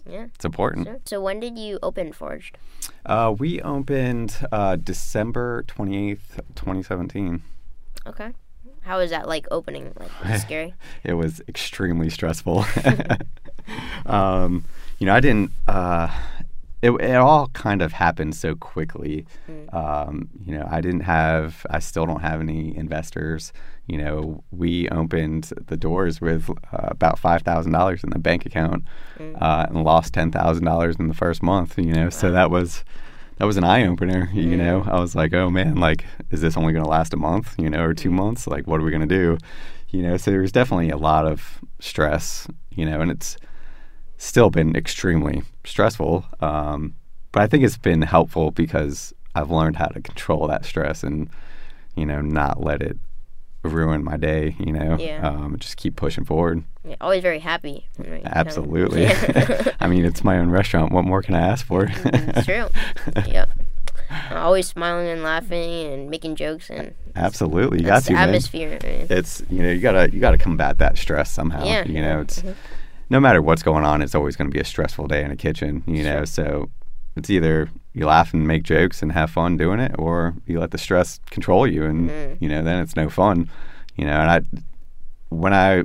Yeah. 0.05 0.25
it's 0.33 0.45
important." 0.45 0.87
Sure. 0.87 0.99
So 1.05 1.21
when 1.21 1.39
did 1.39 1.57
you 1.57 1.79
open 1.81 2.13
Foraged? 2.13 2.57
Uh, 3.05 3.33
we 3.37 3.61
opened 3.61 4.37
uh, 4.51 4.75
December 4.75 5.63
28th, 5.67 6.39
2017. 6.55 7.41
Okay. 8.05 8.31
How 8.81 8.97
was 8.97 9.11
that 9.11 9.27
like 9.27 9.47
opening? 9.49 9.93
Like 9.97 10.11
was 10.23 10.31
it 10.31 10.39
scary? 10.45 10.73
It 11.03 11.13
was 11.13 11.41
extremely 11.47 12.09
stressful. 12.09 12.65
um, 14.05 14.65
you 14.99 15.05
know, 15.05 15.15
I 15.15 15.19
didn't. 15.19 15.51
Uh, 15.67 16.09
it, 16.83 16.91
it 16.91 17.15
all 17.15 17.47
kind 17.53 17.81
of 17.81 17.93
happened 17.93 18.35
so 18.35 18.55
quickly. 18.55 19.25
Um, 19.71 20.29
you 20.45 20.53
know, 20.53 20.67
I 20.69 20.81
didn't 20.81 21.01
have. 21.01 21.65
I 21.69 21.79
still 21.79 22.05
don't 22.05 22.19
have 22.19 22.41
any 22.41 22.75
investors. 22.75 23.53
You 23.87 23.97
know, 23.99 24.43
we 24.51 24.89
opened 24.89 25.45
the 25.67 25.77
doors 25.77 26.19
with 26.19 26.49
uh, 26.49 26.89
about 26.91 27.17
five 27.17 27.41
thousand 27.43 27.71
dollars 27.71 28.03
in 28.03 28.09
the 28.09 28.19
bank 28.19 28.45
account, 28.45 28.83
uh, 29.39 29.65
and 29.69 29.83
lost 29.85 30.13
ten 30.13 30.29
thousand 30.29 30.65
dollars 30.65 30.97
in 30.99 31.07
the 31.07 31.13
first 31.13 31.41
month. 31.41 31.77
You 31.77 31.93
know, 31.93 32.09
so 32.09 32.31
that 32.31 32.51
was 32.51 32.83
that 33.37 33.45
was 33.45 33.55
an 33.55 33.63
eye 33.63 33.87
opener. 33.87 34.29
You 34.33 34.57
know, 34.57 34.83
I 34.85 34.99
was 34.99 35.15
like, 35.15 35.33
oh 35.33 35.49
man, 35.49 35.75
like, 35.75 36.05
is 36.31 36.41
this 36.41 36.57
only 36.57 36.73
going 36.73 36.83
to 36.83 36.89
last 36.89 37.13
a 37.13 37.17
month? 37.17 37.55
You 37.57 37.69
know, 37.69 37.83
or 37.83 37.93
two 37.93 38.11
months? 38.11 38.45
Like, 38.45 38.67
what 38.67 38.81
are 38.81 38.83
we 38.83 38.91
going 38.91 39.07
to 39.07 39.15
do? 39.15 39.37
You 39.89 40.01
know, 40.01 40.17
so 40.17 40.31
there 40.31 40.41
was 40.41 40.51
definitely 40.51 40.89
a 40.89 40.97
lot 40.97 41.25
of 41.25 41.61
stress. 41.79 42.45
You 42.71 42.85
know, 42.85 42.99
and 42.99 43.09
it's 43.09 43.37
still 44.17 44.49
been 44.49 44.75
extremely 44.75 45.43
stressful. 45.65 46.25
Um, 46.39 46.95
but 47.31 47.41
I 47.43 47.47
think 47.47 47.63
it's 47.63 47.77
been 47.77 48.01
helpful 48.03 48.51
because 48.51 49.13
I've 49.35 49.49
learned 49.51 49.77
how 49.77 49.87
to 49.87 50.01
control 50.01 50.47
that 50.47 50.65
stress 50.65 51.03
and 51.03 51.29
you 51.95 52.05
know 52.05 52.21
not 52.21 52.61
let 52.63 52.81
it 52.81 52.97
ruin 53.63 54.03
my 54.03 54.17
day. 54.17 54.55
You 54.59 54.73
know, 54.73 54.97
Yeah. 54.99 55.27
um, 55.27 55.57
just 55.59 55.77
keep 55.77 55.95
pushing 55.95 56.25
forward. 56.25 56.63
Yeah, 56.87 56.95
always 57.01 57.21
very 57.21 57.39
happy. 57.39 57.87
Absolutely. 58.25 59.07
I 59.79 59.87
mean, 59.87 60.03
it's 60.05 60.23
my 60.23 60.37
own 60.37 60.49
restaurant. 60.49 60.91
What 60.91 61.05
more 61.05 61.21
can 61.21 61.33
I 61.35 61.39
ask 61.41 61.65
for? 61.65 61.87
it's 61.89 62.45
true. 62.45 62.67
Yep. 63.25 63.49
Always 64.31 64.67
smiling 64.67 65.07
and 65.07 65.23
laughing 65.23 65.91
and 65.91 66.09
making 66.09 66.35
jokes 66.35 66.69
and 66.69 66.93
Absolutely, 67.15 67.79
you 67.79 67.85
got 67.85 68.03
to. 68.03 68.13
atmosphere. 68.13 68.77
man. 68.83 69.07
It's 69.09 69.41
you 69.49 69.63
know 69.63 69.71
you 69.71 69.79
gotta 69.79 70.11
you 70.13 70.19
gotta 70.19 70.37
combat 70.37 70.77
that 70.79 70.97
stress 70.99 71.31
somehow. 71.31 71.65
Yeah. 71.65 71.83
You 71.85 72.01
know, 72.01 72.21
it's 72.21 72.43
no 73.09 73.19
matter 73.19 73.41
what's 73.41 73.63
going 73.63 73.83
on, 73.83 74.01
it's 74.01 74.15
always 74.15 74.35
going 74.35 74.49
to 74.49 74.53
be 74.53 74.59
a 74.59 74.65
stressful 74.65 75.07
day 75.07 75.23
in 75.23 75.31
a 75.31 75.35
kitchen. 75.35 75.83
You 75.87 76.03
know, 76.03 76.25
so 76.25 76.69
it's 77.15 77.29
either 77.29 77.69
you 77.93 78.05
laugh 78.05 78.33
and 78.33 78.47
make 78.47 78.63
jokes 78.63 79.01
and 79.01 79.11
have 79.11 79.29
fun 79.29 79.57
doing 79.57 79.79
it, 79.79 79.95
or 79.97 80.33
you 80.45 80.59
let 80.59 80.71
the 80.71 80.77
stress 80.77 81.19
control 81.29 81.67
you, 81.67 81.83
and 81.83 82.09
you 82.41 82.49
know 82.49 82.63
then 82.63 82.81
it's 82.81 82.95
no 82.95 83.09
fun. 83.09 83.49
You 83.95 84.05
know, 84.05 84.19
and 84.19 84.29
I 84.31 84.41
when 85.29 85.53
I 85.53 85.83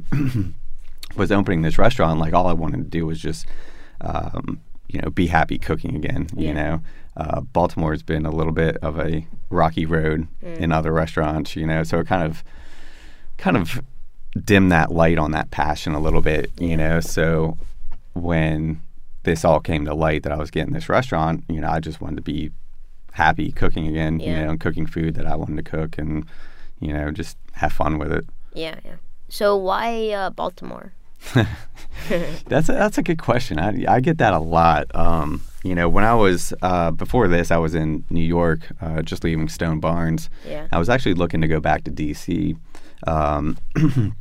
was 1.17 1.31
opening 1.33 1.63
this 1.63 1.79
restaurant, 1.79 2.21
like 2.21 2.33
all 2.33 2.47
I 2.47 2.53
wanted 2.53 2.79
to 2.79 2.89
do 2.91 3.07
was 3.07 3.21
just 3.21 3.47
um, 4.01 4.61
you 4.89 5.01
know 5.01 5.11
be 5.11 5.27
happy 5.27 5.59
cooking 5.59 5.97
again. 5.97 6.29
You 6.35 6.55
know, 6.55 6.81
uh, 7.17 7.41
Baltimore's 7.43 8.03
been 8.03 8.25
a 8.25 8.31
little 8.31 8.53
bit 8.53 8.77
of 8.79 8.99
a 8.99 9.27
rocky 9.51 9.85
road 9.87 10.29
in 10.43 10.73
other 10.73 10.93
restaurants. 10.93 11.57
You 11.57 11.67
know, 11.67 11.83
so 11.83 11.99
it 11.99 12.07
kind 12.07 12.23
of 12.23 12.43
kind 13.37 13.57
of 13.57 13.83
dim 14.45 14.69
that 14.69 14.93
light 14.93 15.19
on 15.19 15.33
that 15.33 15.51
passion 15.51 15.95
a 15.95 16.01
little 16.01 16.21
bit, 16.21 16.51
you 16.59 16.77
know. 16.77 17.01
So 17.01 17.57
when 18.15 18.81
this 19.23 19.45
all 19.45 19.61
came 19.61 19.85
to 19.85 19.95
light 19.95 20.23
that 20.23 20.33
I 20.33 20.37
was 20.37 20.51
getting 20.51 20.73
this 20.73 20.89
restaurant, 20.89 21.45
you 21.49 21.61
know, 21.61 21.69
I 21.69 21.81
just 21.81 22.01
wanted 22.01 22.17
to 22.17 22.23
be 22.23 22.51
happy 23.13 23.51
cooking 23.53 23.89
again, 23.89 24.21
you 24.21 24.33
know, 24.33 24.51
and 24.51 24.61
cooking 24.61 24.87
food 24.87 25.15
that 25.15 25.27
I 25.27 25.35
wanted 25.35 25.57
to 25.57 25.71
cook 25.71 25.99
and, 25.99 26.25
you 26.81 26.93
know, 26.93 27.11
just 27.11 27.37
have 27.53 27.73
fun 27.73 27.99
with 27.99 28.13
it. 28.13 28.25
Yeah, 28.55 28.77
yeah. 28.85 28.97
So 29.29 29.57
why 29.57 30.11
uh, 30.11 30.31
Baltimore? 30.31 30.93
That's 32.47 32.69
a, 32.69 32.73
that's 32.73 32.97
a 32.97 33.03
good 33.03 33.19
question. 33.21 33.59
I, 33.59 33.85
I 33.87 34.01
get 34.01 34.19
that 34.19 34.33
a 34.33 34.39
lot. 34.39 34.87
Um, 34.95 35.43
you 35.63 35.75
know, 35.75 35.89
when 35.89 36.05
I 36.05 36.15
was 36.15 36.55
uh, 36.63 36.91
before 36.91 37.29
this, 37.29 37.51
I 37.51 37.59
was 37.59 37.75
in 37.75 38.05
New 38.09 38.23
York, 38.23 38.61
uh, 38.81 39.03
just 39.03 39.25
leaving 39.25 39.49
Stone 39.49 39.81
Barns. 39.81 40.31
Yeah. 40.47 40.69
I 40.73 40.79
was 40.79 40.89
actually 40.89 41.15
looking 41.15 41.41
to 41.41 41.49
go 41.49 41.61
back 41.61 41.85
to 41.85 41.91
DC, 41.91 42.57
um, 43.07 43.59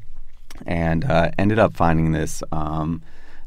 and 0.65 1.05
uh, 1.05 1.31
ended 1.37 1.59
up 1.59 1.75
finding 1.75 2.11
this 2.11 2.43
um, 2.51 3.01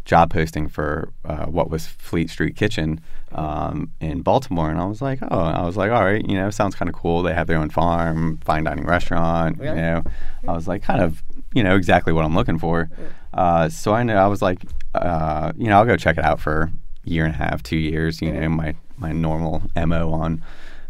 job 0.04 0.30
posting 0.32 0.68
for 0.68 1.12
uh, 1.24 1.46
what 1.46 1.70
was 1.70 1.86
Fleet 1.86 2.30
Street 2.30 2.56
Kitchen 2.56 3.00
um, 3.32 3.92
in 4.00 4.22
Baltimore, 4.22 4.70
and 4.70 4.80
I 4.80 4.84
was 4.84 5.00
like, 5.00 5.20
oh, 5.22 5.38
I 5.38 5.64
was 5.64 5.76
like, 5.76 5.90
all 5.90 6.04
right, 6.04 6.24
you 6.26 6.34
know, 6.34 6.50
sounds 6.50 6.74
kind 6.74 6.88
of 6.88 6.94
cool. 6.94 7.22
They 7.22 7.34
have 7.34 7.46
their 7.46 7.58
own 7.58 7.70
farm, 7.70 8.38
fine 8.44 8.64
dining 8.64 8.86
restaurant. 8.86 9.58
Really? 9.58 9.76
You 9.76 9.82
know, 9.82 10.02
I 10.48 10.52
was 10.52 10.66
like, 10.66 10.82
kind 10.82 11.00
of, 11.00 11.22
you 11.54 11.62
know, 11.62 11.76
exactly 11.76 12.12
what 12.12 12.24
I'm 12.24 12.34
looking 12.34 12.58
for. 12.58 12.90
Uh, 13.32 13.68
so 13.68 13.94
I 13.94 14.02
know 14.02 14.16
I 14.16 14.26
was 14.26 14.42
like, 14.42 14.62
uh, 14.94 15.52
you 15.56 15.68
know, 15.68 15.78
I'll 15.78 15.84
go 15.84 15.96
check 15.96 16.18
it 16.18 16.24
out 16.24 16.40
for 16.40 16.72
a 17.06 17.08
year 17.08 17.24
and 17.24 17.34
a 17.34 17.38
half, 17.38 17.62
two 17.62 17.76
years. 17.76 18.20
You 18.20 18.32
know, 18.32 18.48
my 18.48 18.74
my 18.98 19.12
normal 19.12 19.62
mo 19.76 20.12
on 20.12 20.42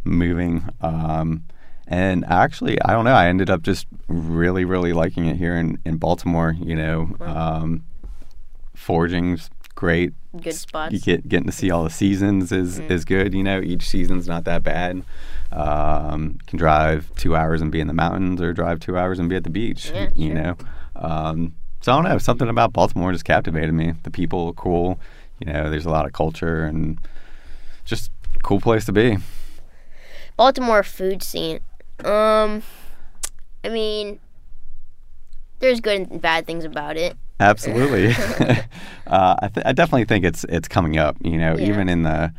moving. 0.04 0.68
Um, 0.80 1.44
and 1.90 2.24
actually, 2.26 2.80
I 2.82 2.92
don't 2.92 3.04
know. 3.04 3.12
I 3.14 3.26
ended 3.26 3.50
up 3.50 3.60
just 3.62 3.86
really, 4.08 4.64
really 4.64 4.92
liking 4.94 5.26
it 5.26 5.36
here 5.36 5.56
in, 5.56 5.78
in 5.84 5.96
Baltimore. 5.98 6.56
You 6.58 6.76
know, 6.76 7.16
um, 7.20 7.84
foraging's 8.74 9.50
great. 9.74 10.12
Good 10.40 10.54
spots. 10.54 10.92
You 10.92 11.00
get 11.00 11.28
getting 11.28 11.46
to 11.46 11.52
see 11.52 11.70
all 11.70 11.82
the 11.84 11.90
seasons 11.90 12.52
is 12.52 12.78
Mm. 12.80 12.90
is 12.90 13.04
good. 13.04 13.34
You 13.34 13.42
know, 13.42 13.60
each 13.60 13.88
season's 13.88 14.28
not 14.28 14.44
that 14.44 14.62
bad. 14.62 15.02
Um, 15.50 16.38
can 16.46 16.56
drive 16.58 17.10
two 17.16 17.34
hours 17.34 17.60
and 17.60 17.72
be 17.72 17.80
in 17.80 17.88
the 17.88 17.92
mountains, 17.92 18.40
or 18.40 18.52
drive 18.52 18.78
two 18.78 18.96
hours 18.96 19.18
and 19.18 19.28
be 19.28 19.34
at 19.34 19.42
the 19.42 19.50
beach. 19.50 19.90
Yeah, 19.92 20.10
you 20.14 20.28
sure. 20.28 20.34
know, 20.36 20.56
um, 20.94 21.54
so 21.80 21.92
I 21.92 21.96
don't 21.96 22.04
know. 22.04 22.18
Something 22.18 22.48
about 22.48 22.72
Baltimore 22.72 23.10
just 23.10 23.24
captivated 23.24 23.74
me. 23.74 23.94
The 24.04 24.10
people 24.12 24.46
are 24.46 24.52
cool. 24.52 25.00
You 25.40 25.52
know, 25.52 25.68
there's 25.70 25.86
a 25.86 25.90
lot 25.90 26.06
of 26.06 26.12
culture 26.12 26.64
and 26.64 26.98
just 27.84 28.12
cool 28.44 28.60
place 28.60 28.84
to 28.84 28.92
be. 28.92 29.16
Baltimore 30.36 30.82
food 30.84 31.22
scene. 31.22 31.58
Um, 32.06 32.62
I 33.64 33.68
mean, 33.68 34.18
there's 35.58 35.80
good 35.80 36.08
and 36.10 36.20
bad 36.22 36.46
things 36.46 36.64
about 36.64 36.96
it. 36.96 37.16
Absolutely. 37.38 38.08
uh, 39.06 39.36
I, 39.42 39.48
th- 39.48 39.66
I 39.66 39.72
definitely 39.72 40.04
think 40.04 40.24
it's 40.24 40.44
it's 40.48 40.68
coming 40.68 40.98
up. 40.98 41.16
You 41.22 41.38
know, 41.38 41.56
Yeah. 41.56 41.68
even 41.68 41.88
in 41.88 42.02
the 42.02 42.32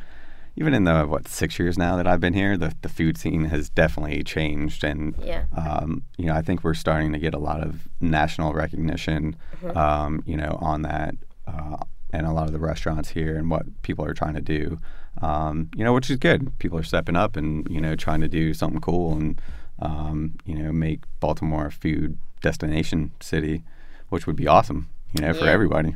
even 0.58 0.74
in 0.74 0.84
the 0.84 1.04
what 1.06 1.28
six 1.28 1.58
years 1.58 1.78
now 1.78 1.96
that 1.96 2.08
I've 2.08 2.20
been 2.20 2.34
here, 2.34 2.58
the 2.58 2.76
the 2.82 2.90
food 2.90 3.18
scene 3.18 3.46
has 3.46 3.70
definitely 3.70 4.24
changed, 4.24 4.84
and 4.84 5.16
Yeah. 5.24 5.46
um, 5.56 6.04
you 6.18 6.26
know, 6.26 6.34
I 6.34 6.42
think 6.42 6.64
we're 6.64 6.74
starting 6.74 7.14
to 7.14 7.20
get 7.20 7.34
a 7.34 7.40
lot 7.40 7.62
of 7.62 7.88
national 8.00 8.54
recognition. 8.54 9.36
Um, 9.76 10.24
you 10.26 10.38
know, 10.38 10.58
on 10.62 10.82
that. 10.84 11.16
Uh, 11.48 11.78
and 12.14 12.28
a 12.28 12.32
lot 12.34 12.46
of 12.46 12.52
the 12.52 12.60
restaurants 12.60 13.10
here 13.12 13.38
and 13.38 13.50
what 13.50 13.64
people 13.84 14.04
are 14.04 14.14
trying 14.14 14.34
to 14.34 14.42
do, 14.42 14.80
um, 15.22 15.70
you 15.76 15.84
know, 15.84 15.94
which 15.94 16.10
is 16.10 16.18
good. 16.18 16.58
People 16.60 16.78
are 16.78 16.84
stepping 16.84 17.16
up 17.16 17.36
and 17.36 17.68
you 17.70 17.82
know 17.82 17.96
trying 17.96 18.22
to 18.22 18.28
do 18.28 18.54
something 18.54 18.82
cool 18.82 19.14
and 19.14 19.42
um, 19.80 20.36
you 20.46 20.56
know 20.56 20.72
make 20.72 21.02
Baltimore 21.20 21.68
a 21.68 21.72
food 21.72 22.18
destination 22.42 23.12
city, 23.20 23.64
which 24.10 24.26
would 24.28 24.36
be 24.36 24.48
awesome. 24.48 24.90
You 25.14 25.22
know, 25.26 25.34
for 25.34 25.46
Yeah. 25.46 25.52
everybody 25.52 25.96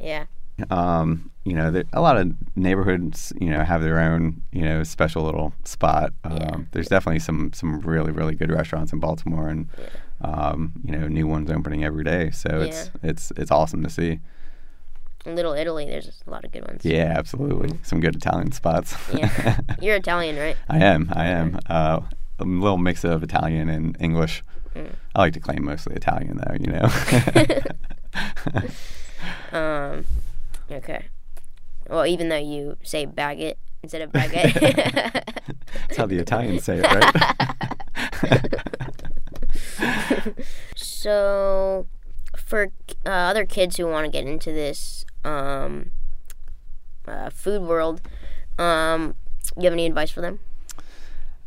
Yeah. 0.00 0.24
um, 0.70 1.30
you 1.44 1.52
know, 1.52 1.70
there, 1.70 1.84
a 1.92 2.00
lot 2.00 2.16
of 2.16 2.32
neighborhoods, 2.56 3.32
you 3.40 3.50
know, 3.50 3.62
have 3.62 3.80
their 3.82 4.00
own, 4.00 4.42
you 4.50 4.62
know, 4.62 4.82
special 4.82 5.22
little 5.22 5.52
spot. 5.64 6.12
Um, 6.24 6.36
Yeah. 6.40 6.56
There's 6.72 6.88
definitely 6.88 7.20
some 7.20 7.52
some 7.52 7.80
really 7.80 8.10
really 8.10 8.34
good 8.34 8.50
restaurants 8.50 8.92
in 8.92 8.98
Baltimore, 8.98 9.48
and 9.48 9.68
um, 10.22 10.72
you 10.84 10.90
know, 10.92 11.06
new 11.08 11.26
ones 11.26 11.50
opening 11.50 11.84
every 11.84 12.02
day. 12.04 12.30
So 12.30 12.48
it's 12.60 12.90
it's 13.02 13.32
it's 13.36 13.50
awesome 13.50 13.82
to 13.84 13.90
see. 13.90 14.18
In 15.26 15.34
Little 15.34 15.52
Italy, 15.52 15.86
there's 15.86 16.22
a 16.26 16.30
lot 16.30 16.44
of 16.44 16.52
good 16.52 16.66
ones. 16.66 16.84
Yeah, 16.84 17.12
absolutely, 17.16 17.78
some 17.82 18.00
good 18.00 18.14
Italian 18.16 18.52
spots. 18.52 18.94
Yeah. 19.12 19.58
You're 19.80 19.96
Italian, 19.96 20.36
right? 20.36 20.56
I 20.68 20.78
am, 20.78 21.12
I 21.12 21.26
am. 21.26 21.58
Uh, 21.68 22.00
a 22.38 22.44
little 22.44 22.78
mix 22.78 23.02
of 23.04 23.22
Italian 23.22 23.68
and 23.68 23.96
English. 24.00 24.44
Mm. 24.74 24.92
I 25.14 25.20
like 25.20 25.32
to 25.34 25.40
claim 25.40 25.64
mostly 25.64 25.96
Italian, 25.96 26.38
though. 26.38 26.54
You 26.58 26.72
know. 26.72 26.88
Um, 29.52 30.04
okay. 30.70 31.06
Well, 31.88 32.06
even 32.06 32.28
though 32.28 32.36
you 32.36 32.76
say 32.82 33.06
baguette 33.06 33.56
instead 33.82 34.02
of 34.02 34.12
baguette. 34.12 34.52
That's 35.88 35.96
how 35.96 36.06
the 36.06 36.18
Italians 36.18 36.64
say 36.64 36.80
it, 36.82 36.84
right? 36.84 37.14
so, 40.74 41.86
for 42.36 42.72
uh, 43.04 43.10
other 43.10 43.44
kids 43.44 43.76
who 43.76 43.86
want 43.86 44.04
to 44.04 44.10
get 44.10 44.26
into 44.26 44.52
this 44.52 45.04
um, 45.26 45.90
uh, 47.06 47.30
food 47.30 47.62
world, 47.62 48.00
um, 48.58 49.14
you 49.56 49.64
have 49.64 49.72
any 49.72 49.86
advice 49.86 50.10
for 50.10 50.20
them? 50.20 50.38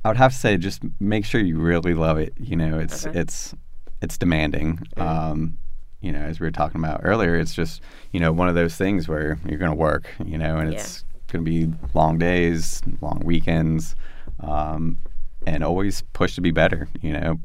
I 0.04 0.10
would 0.10 0.18
have 0.18 0.32
to 0.32 0.38
say 0.38 0.58
just 0.58 0.82
make 1.00 1.26
sure 1.26 1.42
you 1.42 1.60
really 1.60 1.94
love 1.94 2.18
it. 2.18 2.34
You 2.40 2.56
know, 2.56 2.80
it's 2.80 3.06
Okay. 3.06 3.20
it's 3.20 3.54
it's 4.02 4.18
demanding. 4.18 4.80
Um, 4.98 5.58
you 6.02 6.12
know, 6.14 6.20
as 6.22 6.40
we 6.40 6.46
were 6.48 6.52
talking 6.52 6.80
about 6.80 7.02
earlier, 7.04 7.36
it's 7.36 7.54
just 7.54 7.82
you 8.12 8.20
know 8.20 8.32
one 8.32 8.48
of 8.48 8.56
those 8.56 8.76
things 8.76 9.08
where 9.08 9.38
you're 9.46 9.60
going 9.60 9.72
to 9.72 9.78
work. 9.78 10.08
You 10.24 10.38
know, 10.38 10.58
and 10.58 10.72
Yeah. 10.72 10.80
it's 10.80 11.04
going 11.32 11.44
to 11.44 11.50
be 11.52 11.74
long 11.94 12.18
days, 12.18 12.82
long 13.02 13.22
weekends, 13.26 13.96
um, 14.40 14.98
and 15.46 15.64
always 15.64 16.02
push 16.14 16.36
to 16.36 16.42
be 16.42 16.52
better. 16.52 16.88
You 17.02 17.14
know, 17.14 17.40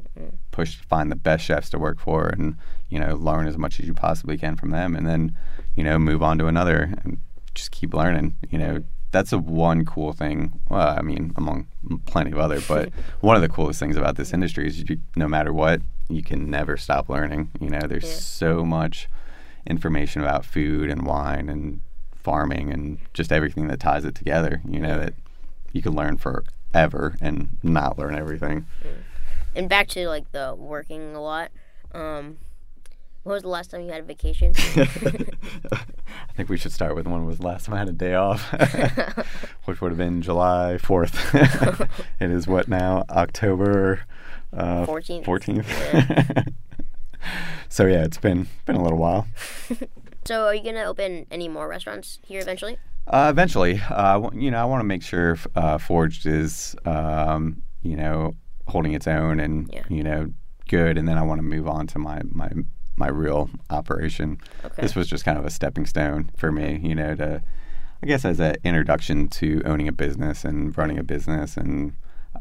push 0.51 0.77
to 0.79 0.83
find 0.87 1.11
the 1.11 1.15
best 1.17 1.43
chefs 1.43 1.69
to 1.71 1.77
work 1.77 1.99
for, 1.99 2.27
and 2.29 2.55
you 2.87 2.99
know 2.99 3.15
learn 3.15 3.47
as 3.47 3.57
much 3.57 3.81
as 3.81 3.85
you 3.87 3.93
possibly 3.93 4.37
can 4.37 4.55
from 4.55 4.71
them, 4.71 4.95
and 4.95 5.05
then 5.05 5.35
you 5.75 5.83
know 5.83 5.97
move 5.99 6.21
on 6.23 6.37
to 6.39 6.47
another 6.47 6.93
and 7.03 7.17
just 7.53 7.71
keep 7.71 7.93
learning. 7.93 8.35
You 8.49 8.57
know, 8.59 8.83
that's 9.11 9.31
a 9.33 9.37
one 9.37 9.85
cool 9.85 10.13
thing. 10.13 10.59
Well, 10.69 10.95
I 10.97 11.01
mean, 11.01 11.33
among 11.35 11.67
plenty 12.05 12.31
of 12.31 12.37
other, 12.39 12.59
but 12.67 12.89
one 13.21 13.35
of 13.35 13.41
the 13.41 13.49
coolest 13.49 13.79
things 13.79 13.95
about 13.95 14.15
this 14.17 14.33
industry 14.33 14.67
is 14.67 14.87
you, 14.89 14.99
no 15.15 15.27
matter 15.27 15.53
what, 15.53 15.81
you 16.09 16.21
can 16.23 16.49
never 16.49 16.77
stop 16.77 17.09
learning. 17.09 17.51
You 17.59 17.69
know, 17.69 17.79
there's 17.87 18.03
Yeah. 18.03 18.09
so 18.15 18.65
much 18.65 19.07
information 19.67 20.21
about 20.21 20.45
food 20.45 20.89
and 20.89 21.05
wine 21.05 21.49
and 21.49 21.79
farming 22.15 22.71
and 22.71 22.97
just 23.13 23.31
everything 23.31 23.67
that 23.67 23.79
ties 23.79 24.05
it 24.05 24.15
together. 24.15 24.61
You 24.67 24.79
know 24.79 24.99
that 24.99 25.13
you 25.73 25.81
can 25.81 25.93
learn 25.95 26.17
forever 26.17 27.15
and 27.21 27.57
not 27.63 27.97
learn 27.97 28.15
everything. 28.15 28.65
And 29.55 29.69
back 29.69 29.87
to 29.89 30.07
like 30.09 30.31
the 30.31 30.53
working 30.57 31.15
a 31.15 31.21
lot. 31.21 31.51
Um, 31.93 32.37
when 33.25 33.33
was 33.33 33.41
the 33.41 33.49
last 33.49 33.71
time 33.71 33.81
you 33.81 33.91
had 33.91 34.01
a 34.01 34.05
vacation? 34.05 34.53
I 35.71 36.31
think 36.37 36.47
we 36.47 36.57
should 36.57 36.71
start 36.71 36.95
with 36.95 37.07
when 37.07 37.25
was 37.25 37.39
the 37.39 37.45
last 37.47 37.65
time 37.65 37.73
I 37.73 37.79
had 37.79 37.89
a 37.89 37.91
day 37.91 38.13
off, 38.13 38.51
which 39.65 39.81
would 39.81 39.89
have 39.91 39.97
been 39.97 40.21
July 40.21 40.77
4th. 40.79 41.89
it 42.19 42.29
is 42.29 42.47
what 42.47 42.67
now? 42.67 43.03
October 43.09 44.01
uh, 44.53 44.85
14th. 44.85 45.25
14th. 45.25 46.53
so 47.67 47.87
yeah, 47.87 48.03
it's 48.03 48.19
been 48.19 48.47
been 48.65 48.75
a 48.75 48.83
little 48.83 48.99
while. 48.99 49.27
so, 50.25 50.45
are 50.45 50.53
you 50.53 50.63
gonna 50.63 50.83
open 50.83 51.25
any 51.31 51.47
more 51.47 51.67
restaurants 51.67 52.19
here 52.27 52.41
eventually? 52.41 52.77
Uh, 53.07 53.27
eventually, 53.31 53.81
uh, 53.89 54.19
w- 54.19 54.39
you 54.45 54.51
know, 54.51 54.59
I 54.61 54.65
want 54.65 54.81
to 54.81 54.85
make 54.85 55.01
sure 55.01 55.37
uh, 55.55 55.79
Foraged 55.79 56.27
is, 56.27 56.75
um, 56.85 57.63
you 57.81 57.95
know, 57.95 58.33
holding 58.67 58.93
its 58.93 59.07
own 59.07 59.39
and 59.39 59.67
Yeah. 59.73 59.83
you 59.89 60.03
know, 60.03 60.31
good, 60.69 60.97
and 60.99 61.07
then 61.07 61.17
I 61.17 61.23
want 61.23 61.39
to 61.39 61.43
move 61.43 61.67
on 61.67 61.87
to 61.87 61.97
my 61.99 62.21
my 62.31 62.49
my 62.97 63.07
real 63.07 63.49
operation. 63.69 64.39
Okay. 64.63 64.81
This 64.81 64.95
was 64.95 65.07
just 65.07 65.25
kind 65.25 65.37
of 65.37 65.45
a 65.45 65.49
stepping 65.49 65.85
stone 65.85 66.31
for 66.37 66.51
me, 66.51 66.79
you 66.83 66.95
know, 66.95 67.15
to 67.15 67.41
I 68.03 68.05
guess 68.07 68.25
as 68.25 68.39
an 68.39 68.55
introduction 68.63 69.27
to 69.29 69.61
owning 69.65 69.87
a 69.87 69.91
business 69.91 70.43
and 70.45 70.77
running 70.77 70.97
a 70.99 71.03
business 71.03 71.57
and 71.57 71.93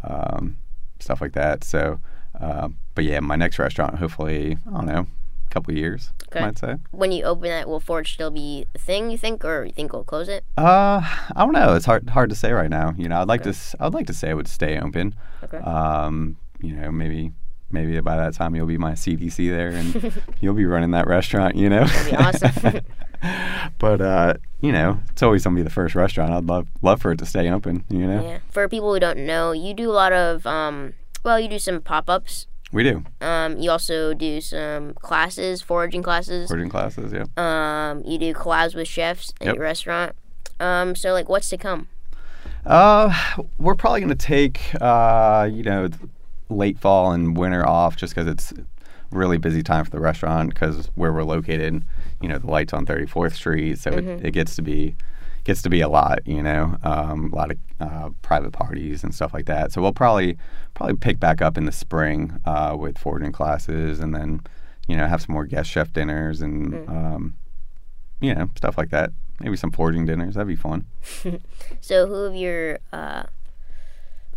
um, 0.02 0.58
stuff 1.00 1.20
like 1.20 1.32
that. 1.32 1.64
So, 1.64 2.00
uh, 2.38 2.68
but 2.94 3.04
yeah, 3.04 3.20
my 3.20 3.36
next 3.36 3.58
restaurant, 3.58 3.98
hopefully, 3.98 4.58
I 4.66 4.70
don't 4.70 4.86
know, 4.86 5.06
a 5.46 5.48
couple 5.50 5.72
of 5.72 5.78
years, 5.78 6.12
Okay. 6.28 6.40
I 6.40 6.46
might 6.46 6.58
say. 6.58 6.76
When 6.90 7.12
you 7.12 7.24
open 7.24 7.48
that, 7.48 7.68
will 7.68 7.80
Foraged 7.80 8.14
still 8.14 8.30
be 8.30 8.66
a 8.74 8.78
thing? 8.78 9.10
You 9.10 9.16
think, 9.16 9.44
or 9.44 9.64
you 9.64 9.72
think 9.72 9.92
we'll 9.92 10.04
close 10.04 10.28
it? 10.28 10.44
Uh, 10.58 11.00
I 11.04 11.44
don't 11.44 11.52
know. 11.52 11.74
It's 11.76 11.86
hard 11.86 12.10
hard 12.10 12.30
to 12.30 12.36
say 12.36 12.52
right 12.52 12.70
now. 12.70 12.92
You 12.98 13.08
know, 13.08 13.20
I'd 13.20 13.28
like 13.28 13.42
to. 13.44 13.50
s- 13.50 13.76
I'd 13.80 13.94
like 13.94 14.08
to 14.08 14.14
say 14.14 14.30
it 14.30 14.34
would 14.34 14.48
stay 14.48 14.78
open. 14.78 15.14
Okay. 15.44 15.58
Um, 15.58 16.36
you 16.60 16.74
know, 16.74 16.90
maybe 16.90 17.32
maybe 17.74 18.00
by 18.00 18.16
that 18.16 18.32
time 18.32 18.54
you'll 18.56 18.66
be 18.66 18.78
my 18.78 18.92
CDC 18.92 19.50
there 19.50 19.68
and 19.68 20.22
you'll 20.40 20.54
be 20.54 20.64
running 20.64 20.92
that 20.92 21.06
restaurant. 21.06 21.56
You 21.56 21.68
know. 21.68 21.84
That'd 21.84 22.10
be 22.10 22.16
awesome. 22.16 22.80
but 23.78 24.00
uh, 24.00 24.34
you 24.60 24.72
know, 24.72 24.98
it's 25.10 25.22
always 25.22 25.44
gonna 25.44 25.56
be 25.56 25.62
the 25.62 25.68
first 25.70 25.94
restaurant. 25.94 26.32
I'd 26.32 26.44
love 26.44 26.68
love 26.80 27.02
for 27.02 27.12
it 27.12 27.18
to 27.18 27.26
stay 27.26 27.50
open. 27.50 27.84
You 27.90 28.06
know. 28.06 28.22
yeah. 28.22 28.38
For 28.50 28.68
people 28.68 28.92
who 28.94 29.00
don't 29.00 29.26
know, 29.26 29.52
you 29.52 29.74
do 29.74 29.90
a 29.90 29.92
lot 29.92 30.12
of 30.12 30.46
um. 30.46 30.94
Well, 31.22 31.38
you 31.40 31.48
do 31.48 31.58
some 31.58 31.80
pop 31.80 32.08
ups. 32.08 32.46
We 32.72 32.82
do 32.82 33.04
Um, 33.20 33.56
you 33.58 33.70
also 33.70 34.14
do 34.14 34.40
some 34.40 34.94
classes, 34.94 35.62
foraging 35.62 36.02
classes. 36.02 36.48
foraging 36.48 36.68
classes. 36.70 37.12
Yeah. 37.12 37.24
Um, 37.36 38.02
you 38.04 38.18
do 38.18 38.34
collabs 38.34 38.74
with 38.74 38.88
chefs 38.88 39.32
at 39.40 39.46
Yep. 39.46 39.54
your 39.56 39.64
restaurant. 39.64 40.16
Um, 40.58 40.94
so 40.96 41.12
like, 41.12 41.28
what's 41.28 41.48
to 41.50 41.56
come? 41.56 41.86
Uh, 42.66 43.12
we're 43.58 43.74
probably 43.76 44.00
going 44.00 44.08
to 44.08 44.14
take 44.26 44.60
uh, 44.80 45.48
you 45.50 45.62
know, 45.62 45.88
late 46.54 46.78
fall 46.78 47.12
and 47.12 47.36
winter 47.36 47.66
off 47.66 47.96
just 47.96 48.14
because 48.14 48.28
it's 48.28 48.52
really 49.10 49.38
busy 49.38 49.62
time 49.62 49.84
for 49.84 49.90
the 49.90 50.00
restaurant 50.00 50.50
because 50.50 50.90
where 50.94 51.12
we're 51.12 51.24
located, 51.24 51.84
you 52.20 52.28
know, 52.28 52.38
the 52.38 52.50
lights 52.50 52.72
on 52.72 52.84
34th 52.86 53.34
Street, 53.34 53.78
so 53.78 53.90
it, 53.90 54.04
it 54.26 54.30
gets 54.32 54.56
to 54.56 54.62
be 54.62 54.96
gets 55.44 55.60
to 55.60 55.68
be 55.68 55.82
a 55.82 55.88
lot, 55.88 56.26
you 56.26 56.42
know, 56.42 56.78
um, 56.82 57.30
a 57.30 57.36
lot 57.36 57.50
of 57.50 57.58
uh, 57.78 58.08
private 58.22 58.50
parties 58.52 59.04
and 59.04 59.14
stuff 59.14 59.34
like 59.34 59.44
that. 59.44 59.72
So 59.72 59.82
we'll 59.82 59.92
probably 59.92 60.38
probably 60.72 60.96
pick 60.96 61.20
back 61.20 61.42
up 61.42 61.58
in 61.58 61.66
the 61.66 61.72
spring 61.72 62.40
uh, 62.46 62.74
with 62.78 62.96
foraging 62.98 63.32
classes 63.32 64.00
and 64.00 64.14
then 64.14 64.40
you 64.88 64.96
know 64.96 65.06
have 65.06 65.22
some 65.22 65.32
more 65.34 65.44
guest 65.46 65.70
chef 65.70 65.92
dinners 65.92 66.40
and 66.40 66.88
um, 66.88 67.36
you 68.20 68.34
know 68.34 68.48
stuff 68.56 68.76
like 68.78 68.90
that. 68.90 69.10
Maybe 69.40 69.56
some 69.56 69.72
foraging 69.72 70.06
dinners. 70.06 70.34
That'd 70.34 70.48
be 70.48 70.56
fun. 70.56 70.86
So 71.80 72.06
who 72.06 72.24
have 72.24 72.34
your 72.34 72.78
uh, 72.92 73.24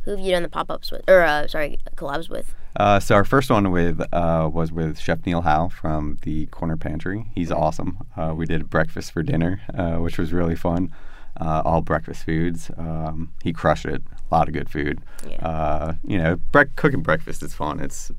who 0.07 0.15
have 0.15 0.25
you 0.25 0.31
done 0.31 0.43
the 0.43 0.49
pop 0.49 0.71
ups 0.71 0.89
with, 0.89 1.03
or 1.09 1.21
uh, 1.21 1.47
sorry, 1.47 1.79
collabs 1.97 2.29
with? 2.29 2.55
Uh, 2.77 2.97
so 2.99 3.13
our 3.15 3.25
first 3.25 3.49
one 3.49 3.71
with 3.71 3.99
uh, 4.13 4.49
was 4.51 4.71
with 4.71 4.97
Chef 4.99 5.25
Neil 5.25 5.41
Howe 5.41 5.67
from 5.67 6.17
the 6.21 6.45
Corner 6.47 6.77
Pantry. 6.77 7.25
He's 7.35 7.51
awesome. 7.51 7.97
Uh, 8.15 8.33
we 8.35 8.45
did 8.45 8.69
breakfast 8.69 9.11
for 9.11 9.21
dinner, 9.21 9.59
uh, 9.73 9.95
which 9.97 10.17
was 10.17 10.31
really 10.31 10.55
fun. 10.55 10.93
Uh, 11.41 11.61
all 11.65 11.81
breakfast 11.81 12.23
foods. 12.23 12.71
Um, 12.77 13.33
he 13.43 13.51
crushed 13.51 13.85
it. 13.85 14.01
A 14.31 14.35
lot 14.35 14.47
of 14.47 14.53
good 14.53 14.69
food. 14.69 15.01
Yeah. 15.29 15.45
Uh, 15.45 15.93
you 16.05 16.17
know, 16.17 16.37
bre- 16.51 16.63
cooking 16.77 17.01
breakfast 17.01 17.43
is 17.43 17.53
fun. 17.53 17.79
It's 17.81 18.11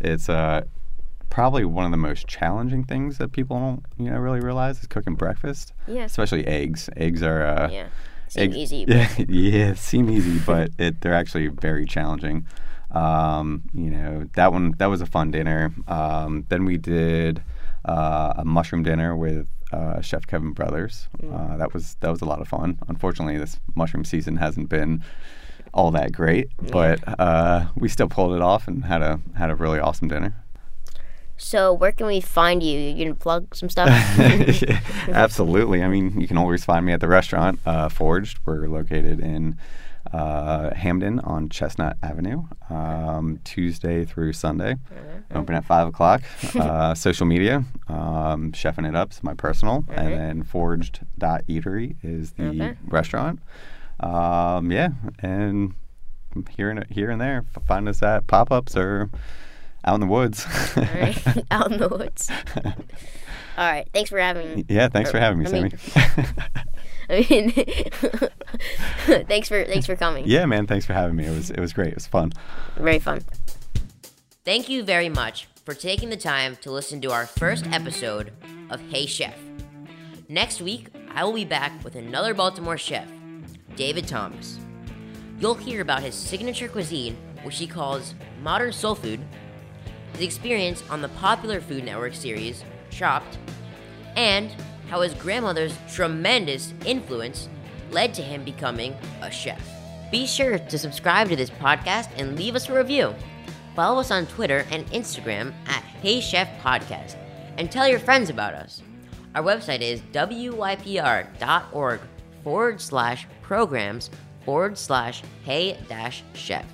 it's 0.00 0.28
uh, 0.28 0.62
probably 1.30 1.64
one 1.64 1.84
of 1.86 1.90
the 1.90 1.96
most 1.96 2.26
challenging 2.28 2.84
things 2.84 3.18
that 3.18 3.32
people 3.32 3.58
don't, 3.58 3.84
you 3.98 4.10
know, 4.10 4.18
really 4.18 4.40
realize 4.40 4.80
is 4.80 4.86
cooking 4.88 5.14
breakfast. 5.14 5.72
Yeah. 5.86 6.04
Especially 6.04 6.46
eggs. 6.46 6.90
Eggs 6.96 7.22
are. 7.22 7.44
Uh, 7.46 7.70
Yeah. 7.70 7.86
Seem 8.30 8.54
easy. 8.54 8.84
Yeah, 8.88 9.08
yeah, 9.28 9.74
seem 9.74 10.08
easy, 10.08 10.38
but 10.46 10.70
it, 10.78 11.00
they're 11.00 11.14
actually 11.14 11.48
very 11.48 11.84
challenging. 11.84 12.46
Um, 12.92 13.62
you 13.72 13.90
know, 13.90 14.28
that 14.34 14.52
one 14.52 14.74
that 14.78 14.86
was 14.86 15.00
a 15.00 15.06
fun 15.06 15.30
dinner. 15.30 15.72
Um, 15.88 16.46
then 16.48 16.64
we 16.64 16.76
did 16.76 17.42
uh, 17.84 18.34
a 18.36 18.44
mushroom 18.44 18.82
dinner 18.82 19.16
with 19.16 19.48
uh, 19.72 20.00
Chef 20.00 20.26
Kevin 20.26 20.52
Brothers. 20.52 21.08
Uh, 21.22 21.56
that 21.56 21.74
was 21.74 21.96
that 22.00 22.10
was 22.10 22.20
a 22.20 22.24
lot 22.24 22.40
of 22.40 22.48
fun. 22.48 22.78
Unfortunately, 22.88 23.36
this 23.38 23.58
mushroom 23.74 24.04
season 24.04 24.36
hasn't 24.36 24.68
been 24.68 25.02
all 25.74 25.90
that 25.92 26.12
great, 26.12 26.50
but 26.70 27.00
uh, 27.20 27.66
we 27.76 27.88
still 27.88 28.08
pulled 28.08 28.34
it 28.34 28.42
off 28.42 28.66
and 28.68 28.84
had 28.84 29.02
a 29.02 29.20
had 29.36 29.50
a 29.50 29.54
really 29.56 29.78
awesome 29.78 30.08
dinner. 30.08 30.34
So 31.40 31.72
where 31.72 31.90
can 31.92 32.06
we 32.06 32.20
find 32.20 32.62
you? 32.62 32.78
You 32.78 33.06
can 33.06 33.16
plug 33.16 33.54
some 33.54 33.68
stuff. 33.70 33.88
Absolutely. 35.08 35.82
I 35.82 35.88
mean, 35.88 36.20
you 36.20 36.28
can 36.28 36.36
always 36.36 36.64
find 36.64 36.84
me 36.84 36.92
at 36.92 37.00
the 37.00 37.08
restaurant, 37.08 37.58
uh, 37.64 37.88
Foraged. 37.88 38.38
We're 38.44 38.68
located 38.68 39.20
in 39.20 39.56
uh, 40.12 40.74
Hampden 40.74 41.18
on 41.20 41.48
Chestnut 41.48 41.96
Avenue, 42.02 42.44
um, 42.68 43.40
Tuesday 43.44 44.04
through 44.04 44.32
Sunday. 44.34 44.76
Open 45.34 45.54
at 45.54 45.64
5 45.64 45.88
o'clock. 45.88 46.22
Uh, 46.60 46.94
social 46.94 47.26
media, 47.26 47.64
um, 47.88 48.50
Chefing 48.52 48.86
It 48.88 48.94
Up's 48.96 49.22
my 49.22 49.34
personal, 49.34 49.84
and 49.90 50.12
then 50.12 50.42
Foraged 50.42 51.00
Eatery 51.20 51.96
is 52.02 52.32
the 52.32 52.48
Okay. 52.48 52.74
restaurant. 52.86 53.40
Um, 54.00 54.70
yeah, 54.72 54.88
and 55.20 55.74
here 56.50 56.70
and, 56.70 56.84
here 56.90 57.10
and 57.10 57.20
there, 57.20 57.44
find 57.66 57.88
us 57.88 58.02
at 58.02 58.26
pop 58.26 58.50
ups 58.50 58.76
or 58.76 59.10
out 59.84 59.94
in 59.94 60.00
the 60.00 60.06
woods. 60.06 60.46
All 60.76 60.82
right. 60.82 61.44
Out 61.50 61.72
in 61.72 61.78
the 61.78 61.88
woods. 61.88 62.30
All 62.56 62.72
right. 63.58 63.86
Thanks 63.92 64.10
for 64.10 64.18
having 64.18 64.54
me. 64.54 64.64
Yeah, 64.68 64.88
thanks 64.88 65.10
for 65.10 65.18
having 65.18 65.38
me, 65.38 65.46
I 65.46 65.52
mean- 65.62 65.78
Sammy. 65.78 66.26
I 67.10 67.26
mean, 67.28 67.50
thanks 69.26 69.48
for 69.48 69.64
thanks 69.64 69.84
for 69.86 69.96
coming. 69.96 70.24
yeah, 70.28 70.46
man, 70.46 70.68
thanks 70.68 70.86
for 70.86 70.92
having 70.92 71.16
me. 71.16 71.26
It 71.26 71.30
was 71.30 71.50
it 71.50 71.58
was 71.58 71.72
great. 71.72 71.88
It 71.88 71.94
was 71.96 72.06
fun. 72.06 72.30
Very 72.76 73.00
fun. 73.00 73.22
Thank 74.44 74.68
you 74.68 74.84
very 74.84 75.08
much 75.08 75.48
for 75.64 75.74
taking 75.74 76.08
the 76.10 76.16
time 76.16 76.54
to 76.62 76.70
listen 76.70 77.00
to 77.00 77.10
our 77.10 77.26
first 77.26 77.66
episode 77.72 78.32
of 78.70 78.80
Hey 78.90 79.06
Chef. 79.06 79.34
Next 80.28 80.62
week, 80.62 80.86
I 81.12 81.24
will 81.24 81.32
be 81.32 81.44
back 81.44 81.72
with 81.82 81.96
another 81.96 82.32
Baltimore 82.32 82.78
chef, 82.78 83.08
David 83.74 84.06
Thomas. 84.06 84.60
You'll 85.40 85.54
hear 85.56 85.80
about 85.80 86.02
his 86.02 86.14
signature 86.14 86.68
cuisine, 86.68 87.16
which 87.42 87.58
he 87.58 87.66
calls 87.66 88.14
modern 88.40 88.72
soul 88.72 88.94
food, 88.94 89.20
his 90.12 90.22
experience 90.22 90.82
on 90.90 91.02
the 91.02 91.08
popular 91.10 91.60
Food 91.60 91.84
Network 91.84 92.14
series, 92.14 92.64
Chopped, 92.90 93.38
and 94.16 94.50
how 94.88 95.00
his 95.00 95.14
grandmother's 95.14 95.76
tremendous 95.92 96.74
influence 96.84 97.48
led 97.90 98.14
to 98.14 98.22
him 98.22 98.44
becoming 98.44 98.94
a 99.22 99.30
chef. 99.30 99.60
Be 100.10 100.26
sure 100.26 100.58
to 100.58 100.78
subscribe 100.78 101.28
to 101.28 101.36
this 101.36 101.50
podcast 101.50 102.08
and 102.16 102.36
leave 102.36 102.56
us 102.56 102.68
a 102.68 102.74
review. 102.74 103.14
Follow 103.76 104.00
us 104.00 104.10
on 104.10 104.26
Twitter 104.26 104.66
and 104.70 104.84
Instagram 104.88 105.52
at 105.66 105.82
Hey 106.02 106.20
Chef 106.20 106.48
Podcast 106.60 107.16
and 107.56 107.70
tell 107.70 107.86
your 107.86 108.00
friends 108.00 108.30
about 108.30 108.54
us. 108.54 108.82
Our 109.34 109.42
website 109.42 109.80
is 109.80 110.00
wypr.org 110.12 112.00
forward 112.42 112.80
slash 112.80 113.26
programs 113.42 114.10
forward 114.44 114.76
slash 114.76 115.22
hey 115.44 115.78
dash 115.88 116.24
chef. 116.34 116.66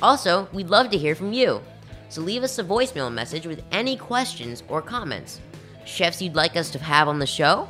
Also, 0.00 0.48
we'd 0.52 0.70
love 0.70 0.90
to 0.90 0.98
hear 0.98 1.14
from 1.14 1.32
you. 1.32 1.60
So 2.12 2.20
leave 2.20 2.42
us 2.42 2.58
a 2.58 2.62
voicemail 2.62 3.10
message 3.10 3.46
with 3.46 3.62
any 3.72 3.96
questions 3.96 4.62
or 4.68 4.82
comments. 4.82 5.40
Chefs 5.86 6.20
you'd 6.20 6.34
like 6.34 6.58
us 6.58 6.68
to 6.72 6.78
have 6.78 7.08
on 7.08 7.18
the 7.18 7.26
show? 7.26 7.66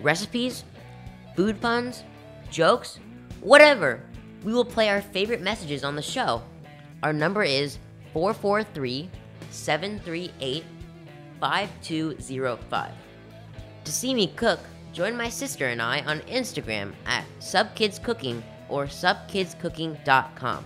Recipes? 0.00 0.64
Food 1.36 1.60
puns? 1.60 2.02
Jokes? 2.50 2.98
Whatever. 3.42 4.00
We 4.44 4.54
will 4.54 4.64
play 4.64 4.88
our 4.88 5.02
favorite 5.02 5.42
messages 5.42 5.84
on 5.84 5.94
the 5.94 6.00
show. 6.00 6.42
Our 7.02 7.12
number 7.12 7.42
is 7.42 7.76
443 8.14 9.10
738 9.50 10.64
5205. 11.38 12.92
To 13.84 13.92
see 13.92 14.14
me 14.14 14.28
cook, 14.28 14.60
join 14.94 15.14
my 15.14 15.28
sister 15.28 15.66
and 15.66 15.82
I 15.82 16.00
on 16.06 16.20
Instagram 16.20 16.94
at 17.04 17.26
subkidscooking 17.40 18.42
or 18.70 18.86
subkidscooking.com 18.86 20.64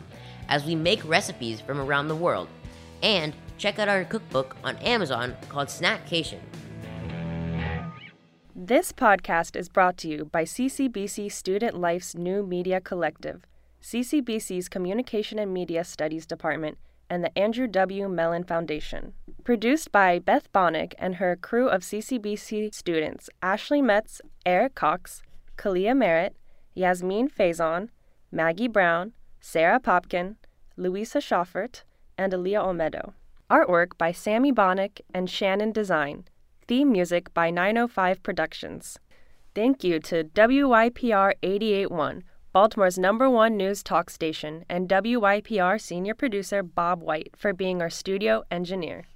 as 0.49 0.65
we 0.65 0.77
make 0.77 1.05
recipes 1.05 1.61
from 1.61 1.81
around 1.81 2.07
the 2.07 2.15
world. 2.15 2.47
And 3.03 3.35
check 3.59 3.79
out 3.79 3.89
our 3.89 4.05
cookbook 4.05 4.57
on 4.65 4.77
Amazon 4.79 5.37
called 5.49 5.69
Snackcation. 5.69 6.41
This 8.55 8.93
podcast 8.93 9.57
is 9.57 9.69
brought 9.69 9.97
to 9.99 10.09
you 10.09 10.27
by 10.27 10.45
CCBC 10.45 11.33
Student 11.33 11.81
Life's 11.81 12.15
New 12.15 12.47
Media 12.47 12.81
Collective, 12.81 13.47
CCBC's 13.83 14.69
Communication 14.69 15.39
and 15.39 15.53
Media 15.53 15.83
Studies 15.83 16.27
Department, 16.27 16.77
and 17.09 17.25
the 17.25 17.37
Andrew 17.39 17.67
W. 17.67 18.09
Mellon 18.09 18.45
Foundation. 18.45 19.15
Produced 19.45 19.91
by 19.91 20.19
Beth 20.19 20.53
Bonnick 20.53 20.93
and 20.99 21.17
her 21.17 21.37
crew 21.37 21.69
of 21.69 21.83
CCBC 21.83 22.75
students 22.75 23.31
Ashley 23.43 23.81
Metz, 23.83 24.21
Eric 24.45 24.75
Cox, 24.75 25.23
Kalia 25.57 25.97
Merritt, 25.97 26.37
Yasmin 26.75 27.29
Faison, 27.29 27.89
Maggie 28.31 28.69
Brown, 28.69 29.13
Sarah 29.41 29.81
Popkin, 29.81 30.37
Louisa 30.77 31.19
Schaffert, 31.19 31.83
and 32.21 32.35
Aaliyah 32.35 32.67
Olmedo. 32.67 33.15
Artwork 33.51 33.97
by 33.97 34.13
Sammy 34.13 34.53
Bonnick 34.53 35.01
and 35.15 35.29
Shannon 35.29 35.73
Design. 35.73 36.25
Theme 36.69 36.93
music 36.93 37.33
by 37.33 37.51
905 37.51 38.23
Productions. 38.23 38.99
Thank 39.55 39.83
you 39.83 39.99
to 40.01 40.25
WYPR 40.25 41.33
881, 41.43 42.23
Baltimore's 42.53 42.99
number 42.99 43.31
one 43.31 43.57
news 43.57 43.83
talk 43.83 44.11
station, 44.11 44.67
and 44.69 44.87
WYPR 44.87 45.81
senior 45.81 46.15
producer 46.15 46.63
Bob 46.63 47.01
White 47.01 47.31
for 47.37 47.55
being 47.55 47.81
our 47.81 47.91
studio 47.91 48.45
engineer. 48.51 49.07